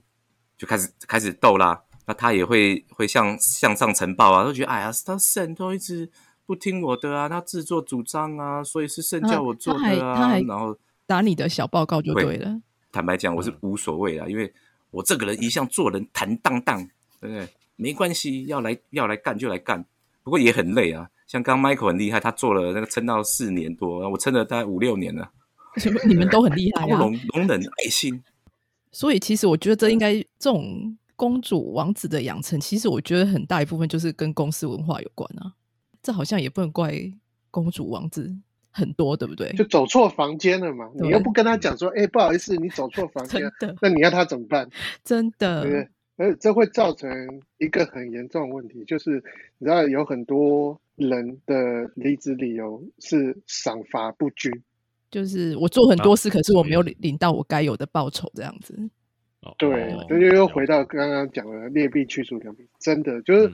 [0.55, 1.81] 就开始开始斗啦。
[2.05, 6.11] 那他也会会向向上呈报啊，都觉得哎呀，他圣都一直
[6.45, 10.37] 不听我的啊，他自作主张啊，所以是圣叫我做的啊。
[10.47, 10.77] 然后
[11.07, 12.61] 打你的小报告就对了。
[12.91, 14.53] 坦白讲，我是无所谓啦，因为
[14.91, 16.87] 我这个人一向做人坦荡荡，
[17.19, 17.47] 对不对？
[17.75, 19.83] 没关系，要来要来干就来干，
[20.23, 21.09] 不过也很累啊。
[21.27, 25.31] 像刚 Michael 很厉害，他做了那个撑到四年多，我撑了大概五六年了。
[26.07, 28.23] 你们都很厉害， 容容忍爱心。
[28.91, 35.51] 所以其实我觉得这应该这种公主王子的养成，其实我觉得很大一部分就是跟公司文化有关啊。
[36.05, 36.93] 这好像也不能怪
[37.51, 38.33] 公主王子
[38.71, 39.51] 很多，对不对？
[39.53, 43.41] 就走错房间了嘛，你又不跟他讲说，哎，不好意思，你走错房间，
[43.81, 44.69] 那你要他怎么办？
[45.03, 45.89] 真的，对不对？
[46.17, 47.09] 而这会造成
[47.57, 49.21] 一个很严重的问题，就是
[49.57, 50.79] 你知道有很多。
[50.97, 54.49] 人的离职理由是赏罚不均，
[55.11, 58.73] 就是我做很多事，可是我没有领领到我该有的报酬，这样子。
[59.57, 63.51] 对，这就又回到刚刚讲的劣币驱逐良币，真的就是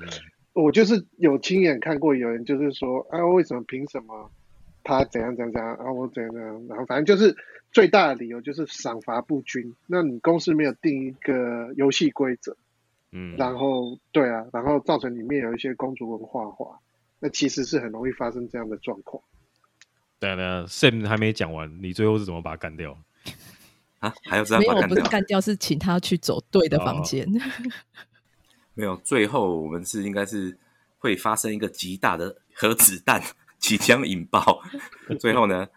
[0.53, 4.29] 我就是有亲眼看过有人就是说啊，为什么凭什么
[4.83, 7.35] 他怎样怎样怎样啊，我怎样怎样，然后反正就是
[7.71, 12.55] 最大的理由就是赏罚不均，那你公司没有定一个游戏规则，
[13.11, 16.79] 嗯，然后对啊，然后造成里面有一些公主文化化。
[17.23, 19.21] 那其实是很容易发生这样的状况。
[20.19, 22.97] 对啊，Sam 还没讲完，你最后是怎么把他干掉？
[23.99, 25.05] 啊，还有这样把干掉？
[25.05, 27.27] 干掉是请他去走对的房间。
[28.81, 30.57] 没有，最后我们是应该是
[30.97, 33.21] 会发生一个极大的核子弹
[33.59, 34.59] 即将引爆。
[35.19, 35.67] 最后呢，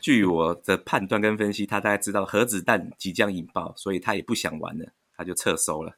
[0.00, 5.94] 据我的判断跟分析，他大概知道核子弹即将引爆，所以他也不想玩了，他就撤收了。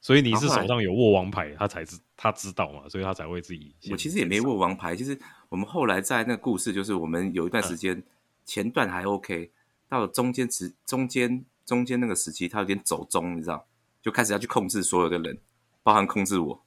[0.00, 3.74] 所以你是手上有握王牌，他才知他知道嘛，所以他才会自己。
[3.90, 5.18] 我其实也没握王牌，其实
[5.48, 8.00] 我们后来在那个故事，就是我们有一段时间
[8.44, 9.50] 前段还 OK，
[9.88, 13.66] 到了中间时中间中间那个时期，他有点走中，你知道，
[14.00, 15.38] 就开始要去控制所有的人，
[15.82, 16.64] 包含控制我。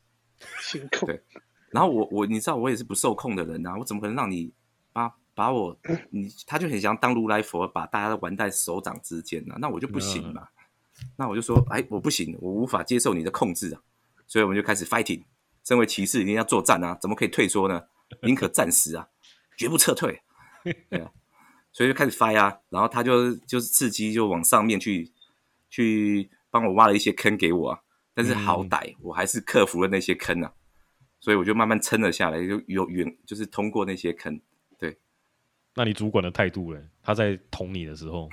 [1.05, 1.23] 对，
[1.71, 4.53] 然后我我你知道我也是不受控的人啊，我怎么可能让你
[4.91, 5.77] 把把我
[6.11, 9.55] 你他就很想当如来佛，把大家都玩在手掌之间呢？
[9.59, 10.47] 那我就不行嘛。
[11.17, 13.81] 那我就说，哎，我不行，我无法接受你的控制啊，
[14.27, 15.23] 所以我们就开始 fighting。
[15.63, 17.83] 身为骑士，一定要作战啊，怎么可以退缩呢？
[18.21, 19.09] 宁可战死啊，
[19.57, 20.21] 绝不撤退。
[20.89, 21.11] 对啊，
[21.73, 25.11] 所以就开始 fight 啊，然后他就就是刺激，就往上面去
[25.69, 27.81] 去帮我挖了一些坑给我啊。
[28.15, 30.51] 但是好歹我还是克服了那些坑啊，
[31.19, 34.41] 所以我就慢慢撑了下来，就有远就是通过那些坑。
[34.79, 34.97] 对，
[35.75, 36.81] 那你主管的态度呢？
[37.03, 38.27] 他在捅你的时候。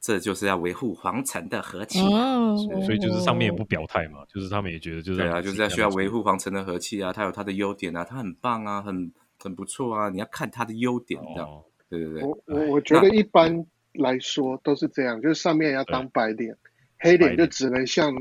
[0.00, 1.98] 这就是要维护皇城的和气。
[1.98, 11.48] 哦，所以就是上面也不表态嘛，就是他们也觉得就是对啊，就是要需要维护护皇城的和气啊，他有他的优点啊，他很棒啊，很很不错啊，你要看他的优点这样。
[11.50, 16.56] 哦，对对对，我我我觉得一般来说都是这样，就是上面要当白脸，
[17.00, 18.14] 黑脸就只能像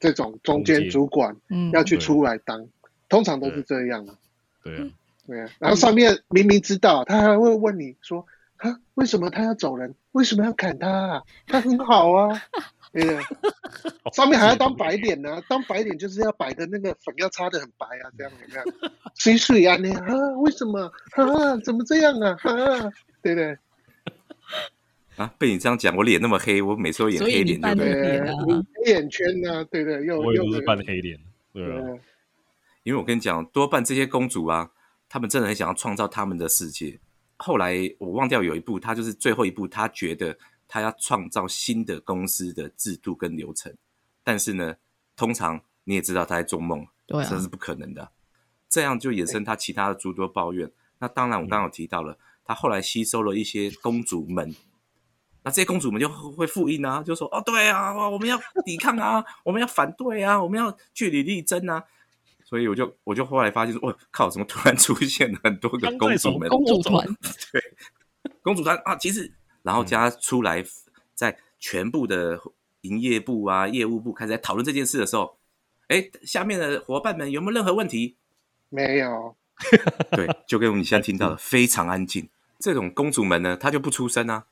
[0.00, 2.66] 这种中间主管嗯，要去出来当，
[3.08, 4.14] 通常都是这样啊。
[4.64, 4.86] 对啊，
[5.26, 8.26] 对啊，然后上面明明知道，他还会问你说，
[8.56, 9.94] 啊，为什么他要走人？
[10.12, 11.22] 为什么要砍他啊？
[11.46, 12.42] 他很好啊。
[12.92, 13.22] 对啊，
[14.12, 18.90] 上面还要当白脸呢、当白脸就是要摆的那个粉要擦的很白啊，这样有没有？
[19.14, 20.04] 水水啊，你啊，
[20.38, 21.56] 为什么啊？
[21.64, 22.30] 怎么这样啊？
[22.42, 22.90] 啊，
[23.22, 23.56] 对不对？
[25.20, 28.20] 啊，被你这样讲，我脸那么黑，我每次都演黑脸，对不对？
[28.86, 30.06] 黑眼圈呢、对不对？
[30.06, 31.20] 又又我也都是扮黑脸，
[31.52, 31.98] 对啊，
[32.84, 34.70] 因为我跟你讲，多半这些公主啊，
[35.10, 36.98] 她们真的很想要创造他们的世界。
[37.36, 43.76] 后来我忘掉有一部，她就是最后一部，她觉得她要创造新的公司的制度跟流程，
[44.24, 44.76] 但是呢，
[45.14, 48.10] 通常你也知道她在做梦，对啊这是，不可能的。
[48.70, 50.70] 这样就衍生她其他的诸多抱怨。
[50.98, 54.54] 那当然，我刚刚有提到了，她后来吸收了一些公主们。
[55.42, 61.82] 那这些公主们就会复印啊，就说哦，对啊，我们要抵抗啊，我们要反对啊，我们要据理力争啊。
[62.44, 66.48] 所以我就我就后来发现说，我靠，怎么突然出现了很多个公主们？
[66.48, 67.06] 公主团
[67.52, 67.62] 对，
[68.42, 69.32] 公主团啊，其实
[69.62, 70.64] 然后加出来，
[71.14, 72.40] 在全部的
[72.80, 75.38] 营业部啊、业务部开始在讨论这件事的时候，
[75.88, 78.16] 哎，下面的伙伴们有没有任何问题？
[78.68, 79.36] 没有，
[80.10, 82.28] 对，就跟你现在听到的非常安静。
[82.58, 84.44] 这种公主们呢，她就不出声啊。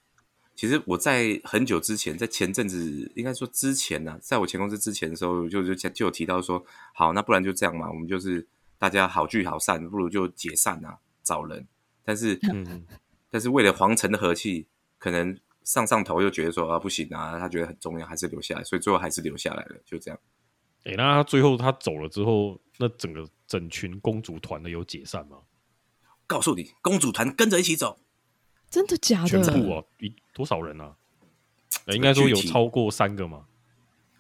[0.58, 8.44] 其实我在很久之前，在前阵子，应该说之前呢、在我前公司之前的时候，就就就有提到说，好，那不然就这样嘛，我们就是
[8.76, 11.64] 大家好聚好散，不如就解散啊，找人。
[12.02, 12.84] 但是，嗯，
[13.30, 14.66] 但是为了皇城的和气，
[14.98, 20.18] 可能上上头又觉得说啊不行啊，他觉得很重要，还是留下来，所以最后还是留下来了，就这样。
[20.82, 25.38] 哎，那他最后他走了之后，那整个整群公主团的有解散吗？
[26.26, 28.00] 告诉你，公主团跟着一起走，
[28.70, 29.74] 真的假的全部的？
[29.74, 30.94] 哦，一多少人啊？
[31.86, 33.44] 呃应该说有超过三个吗？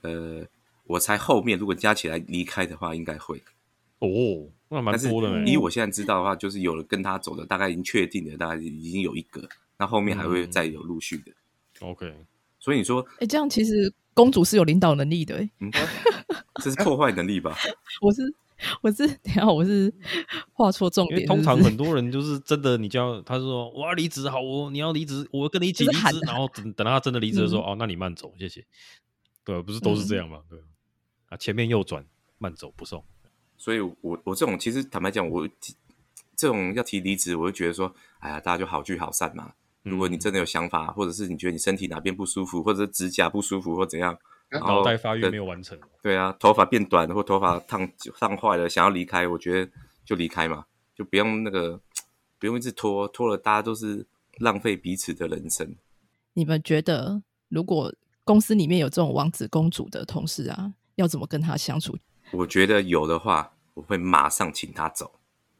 [0.02, 0.46] 呃，
[0.84, 3.42] 我猜后面如果加起来离开的话，应该会。
[3.98, 5.44] 哦，那蛮多的呢。
[5.46, 11.32] 以我现在知道的话，就是有了跟他走的，大概已经确定的，大概已经有一个，那后面还会再有陆续的。
[11.80, 12.14] OK，
[12.58, 15.46] 所以你说，哎，这样其实公主是有领导能力的，
[16.62, 17.56] 这是破坏能力吧？
[18.00, 18.22] 我是
[18.82, 19.92] 我是， 等下我是
[20.52, 28.64] 画错重点，是是通常 很多人就是真的，你叫他说我要离职，好，我你要离职，我跟你一起离就是喊职，然后等等到他真的离职的时候，嗯哦，那你慢走，谢谢。
[29.44, 30.42] 对，不是都是这样吗？
[30.48, 30.58] 对
[31.28, 32.04] 啊，前面右转，
[32.38, 33.02] 慢走不送。
[33.56, 35.48] 所以我我这种其实坦白讲，我
[36.36, 39.52] 这种要提离职，我就觉得说，哎呀，大家就好聚好散嘛。
[39.82, 44.18] 如果你真的有想法，或者是你觉得你身体哪边不舒服，或者是指甲不舒服或怎样，
[44.50, 47.88] 脑袋发育等没有完成，对啊，头发变短或头发烫
[48.18, 49.70] 烫坏了，想要离开，我觉得
[50.04, 51.78] 就离开嘛，就不用那个
[52.38, 54.06] 不用一直拖，拖了大家都是
[54.38, 55.74] 浪费彼此的人生。
[56.32, 57.92] 你们觉得，如果
[58.24, 61.96] 公司里面有这种王子公主的同事啊，要怎么跟他相处？
[62.30, 65.10] 我觉得有的话，我会马上请他走，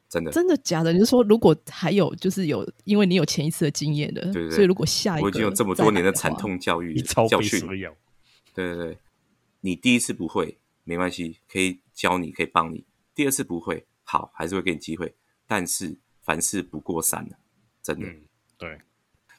[0.08, 0.30] 真的。
[0.30, 0.92] 真的假的？
[0.92, 7.68] 你是说，如果还有就是有，因为你有前一次的经验的，对对所以如果下一个我已经有这么多年的惨痛教育教训。
[8.58, 8.98] 对对对，
[9.60, 12.84] 你第一次不会没关系，可以教你，可以帮你。
[13.14, 15.14] 第二次不会，好，还是会给你机会。
[15.46, 17.38] 但是凡事不过三了，
[17.80, 18.06] 真的。
[18.06, 18.22] 嗯，
[18.58, 18.80] 对，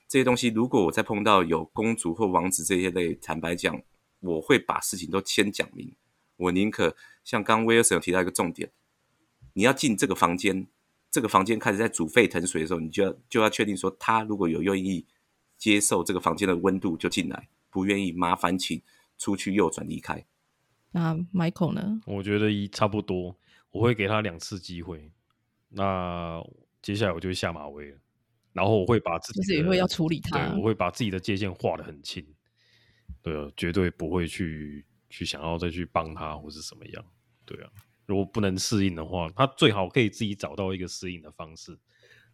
[0.08, 3.82] 这些东西，如果我再碰到有公主或王子这些类，坦白讲，
[4.22, 5.94] 我会把事情都先讲明。
[6.38, 6.96] 我宁可
[7.26, 8.72] 像刚刚威尔森有提到一个重点，
[9.54, 10.66] 你要进这个房间，
[11.12, 15.06] 这个房间开始在煮沸腾水的时候，你就要就要确定说，他如果有愿意
[15.58, 18.82] 接受这个房间的温度就进来，不愿意麻烦请
[19.20, 20.26] 出去右转离开。
[20.92, 22.02] 那 Michael 呢？
[22.08, 23.38] 我觉得一差不多，
[23.70, 25.12] 我会给他两次机会。
[25.70, 26.44] 那
[26.82, 27.98] 接下来我就会下马威了，
[28.54, 32.26] 然后我会把自己的就是也会要处理他对，我会把自己的界限画得很清，
[33.22, 37.06] 对啊，绝对不会去去想要再去帮他或是什么样，
[37.46, 37.70] 对啊，
[38.08, 41.78] 如果不能适应的话，他最好可以自己找到一个适应的方式，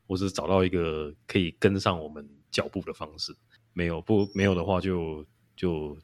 [0.08, 3.36] 或是找到一个可以跟上我们脚步的方式。
[3.74, 5.26] 没有不没有的话就，
[5.58, 5.98] 就就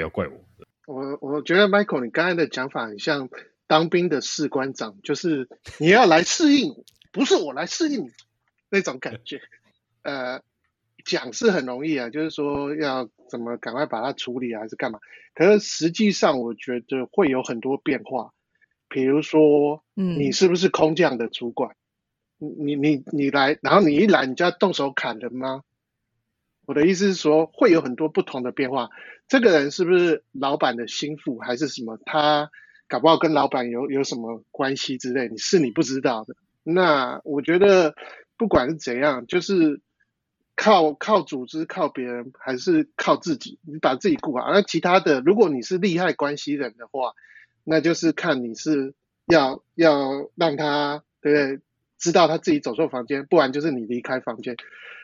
[0.00, 0.40] 不要怪我。
[0.86, 3.28] 我我觉得 Michael，你刚才的讲法很像
[3.66, 5.46] 当兵的士官长，就是
[5.78, 6.74] 你要来适应，
[7.12, 8.10] 不是我来适应你
[8.70, 9.42] 那种感觉。
[10.00, 10.40] 呃，
[11.04, 15.00] 讲是很容易啊，就是说要怎么赶快把它处理啊，还是干嘛？
[15.34, 18.32] 可是实际上，我觉得会有很多变化。
[18.88, 21.76] 比如说，嗯你是不是空降的主管？
[22.38, 25.62] 你你你你来，然后你一来，你就要动手砍人吗？
[26.70, 28.90] 我的意思是说，会有很多不同的变化。
[29.26, 31.98] 这个人是不是老板的心腹，还是什么？
[32.06, 32.48] 他
[32.86, 36.36] 搞不好跟老板有有什么关系之类，你是你不知道的。
[36.62, 37.96] 那我觉得
[38.36, 39.80] 不管是怎样，就是
[40.54, 44.52] 靠靠组织、靠别人，还是靠自己，你把自己顾好。
[44.52, 47.14] 那其他的，如果你是利害关系人的话，
[47.64, 48.94] 那就是看你是
[49.26, 51.60] 要要让他对不对？
[51.98, 54.56] 知道他自己走错房间，不然就是你离开房间。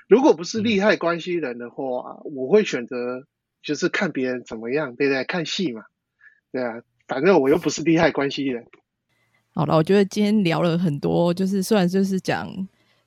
[0.08, 3.24] 如果不是利害关系人的话，我会选择
[3.62, 5.24] 就是看别人怎么样，对不对？
[5.24, 5.82] 看戏嘛，
[6.52, 8.64] 对啊，反正我又不是利害关系人。
[9.52, 12.48] 好了，我觉得今天聊了很多，就是虽然就是讲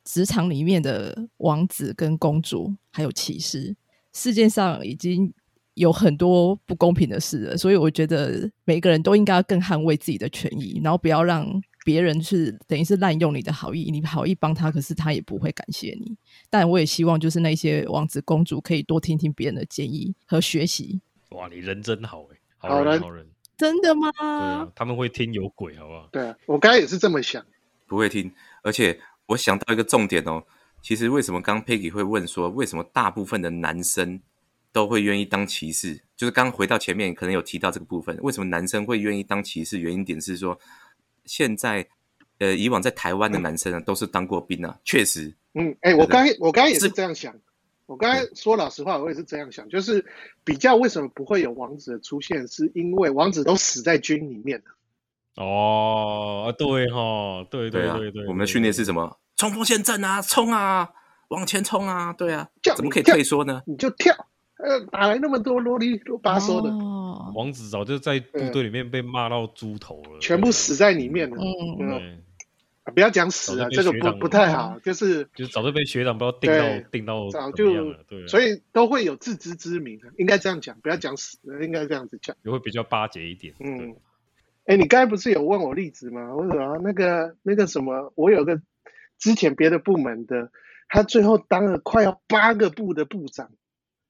[0.04, 3.76] 职场里面的王子跟公主，还有骑士，
[4.14, 5.32] 世界上已经
[5.76, 11.46] 有很多不公平的事了，所以我觉得每个人都应该更捍卫自己的权益，然后不要让
[11.90, 16.16] 别人是等于是滥用你的好意，你好意帮他，可是他也不会感谢你。
[16.48, 21.02] 但我也希望就是那些王子公主可以多听听别人的建议和学习。
[21.32, 23.28] 哇，你人真好哎，好好人人好人，
[23.58, 24.12] 真的吗？
[24.20, 26.08] 对啊，他们会听有鬼，好不好？
[26.12, 27.44] 对啊，我刚才也是这么想。
[27.88, 28.32] 不会听。
[28.62, 30.44] 而且我想到一个重点哦，
[30.84, 34.22] 其实为什么刚刚 Peggy 会问说，为什么大部分的男生
[34.72, 36.04] 都会愿意当骑士？
[36.16, 39.80] 就是刚回到前面可能有提到这个部分，为什么男生会愿意当骑士？
[39.80, 40.60] 原因点是说，
[41.30, 41.88] 现在
[42.40, 47.34] 呃以往在台湾的男生呢都是当过兵啊，确实嗯，哎、我刚才我刚才也是是这样想。
[47.86, 50.06] 我刚才说老实话，我也是这样想，就是
[50.44, 55.44] 比较为什么不会有王子的出现，是因为王子都死在军里面了。
[55.44, 59.18] 哦，对哈，对对啊对对，我们的训练是什么？
[59.38, 60.90] 冲锋陷阵啊，冲啊，
[61.30, 63.64] 往前冲啊，对啊叫，怎么可以退缩呢？
[63.66, 64.14] 你就跳，
[64.58, 66.99] 呃，哪来那么多啰里啰巴嗦的，哦
[67.34, 71.38] 王子早就在部队里面被骂到猪头了，全部死在里面了。
[71.38, 72.24] 嗯，嗯，
[72.94, 82.36] 不要讲死啊，早就被这个不不太好，就是就是早就被学长不知道定到对定到早就对啊，所以都会有自知之明，应该这样讲，不要讲死，应该这样子讲。
[82.44, 83.96] 也会比较巴结一点，嗯对，
[84.66, 86.34] 哎，你刚才不是有问我例子吗？
[86.36, 88.62] 我说啊那个那个什么，我有个
[89.18, 90.52] 之前别的部门的，
[90.88, 93.52] 他最后当了快要八个部的部长。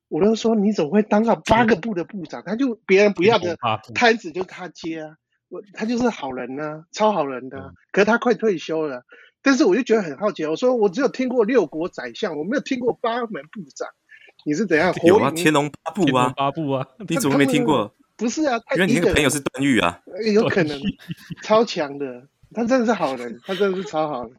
[0.09, 2.43] 我都说你怎么会当上八个部的部长？
[2.45, 3.57] 他就别人不要的
[3.95, 5.15] 摊子就他接啊，
[5.49, 9.03] 我他就是好人呐、超好人的可是他快退休了，
[9.41, 13.87] 但是我就觉得很好奇，我说我只有听过六国宰相，我没有听过八门部长，
[14.45, 14.93] 你是怎样？
[15.03, 17.93] 有啊，天龙八部啊，八部啊，你怎么没听过？
[18.17, 20.77] 不是啊，因为那个朋友是段誉啊，呃有可能
[21.43, 24.33] 超强的，他真的是好人，他真的是超好人。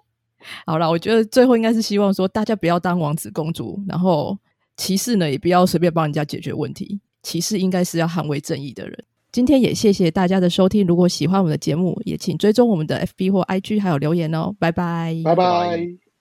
[0.66, 4.38] 好了，我觉得最后应该是希望说，大家不要当王子公主，然后
[4.76, 9.04] 骑士呢也不要随便帮人家解决问题，骑士应该是要捍卫正义的人。
[9.32, 16.05] 今天也谢谢大家的收听，如果喜欢我们的节目，也请追踪我们的 FB 或 IG，还有留言哦，拜拜，拜拜拜。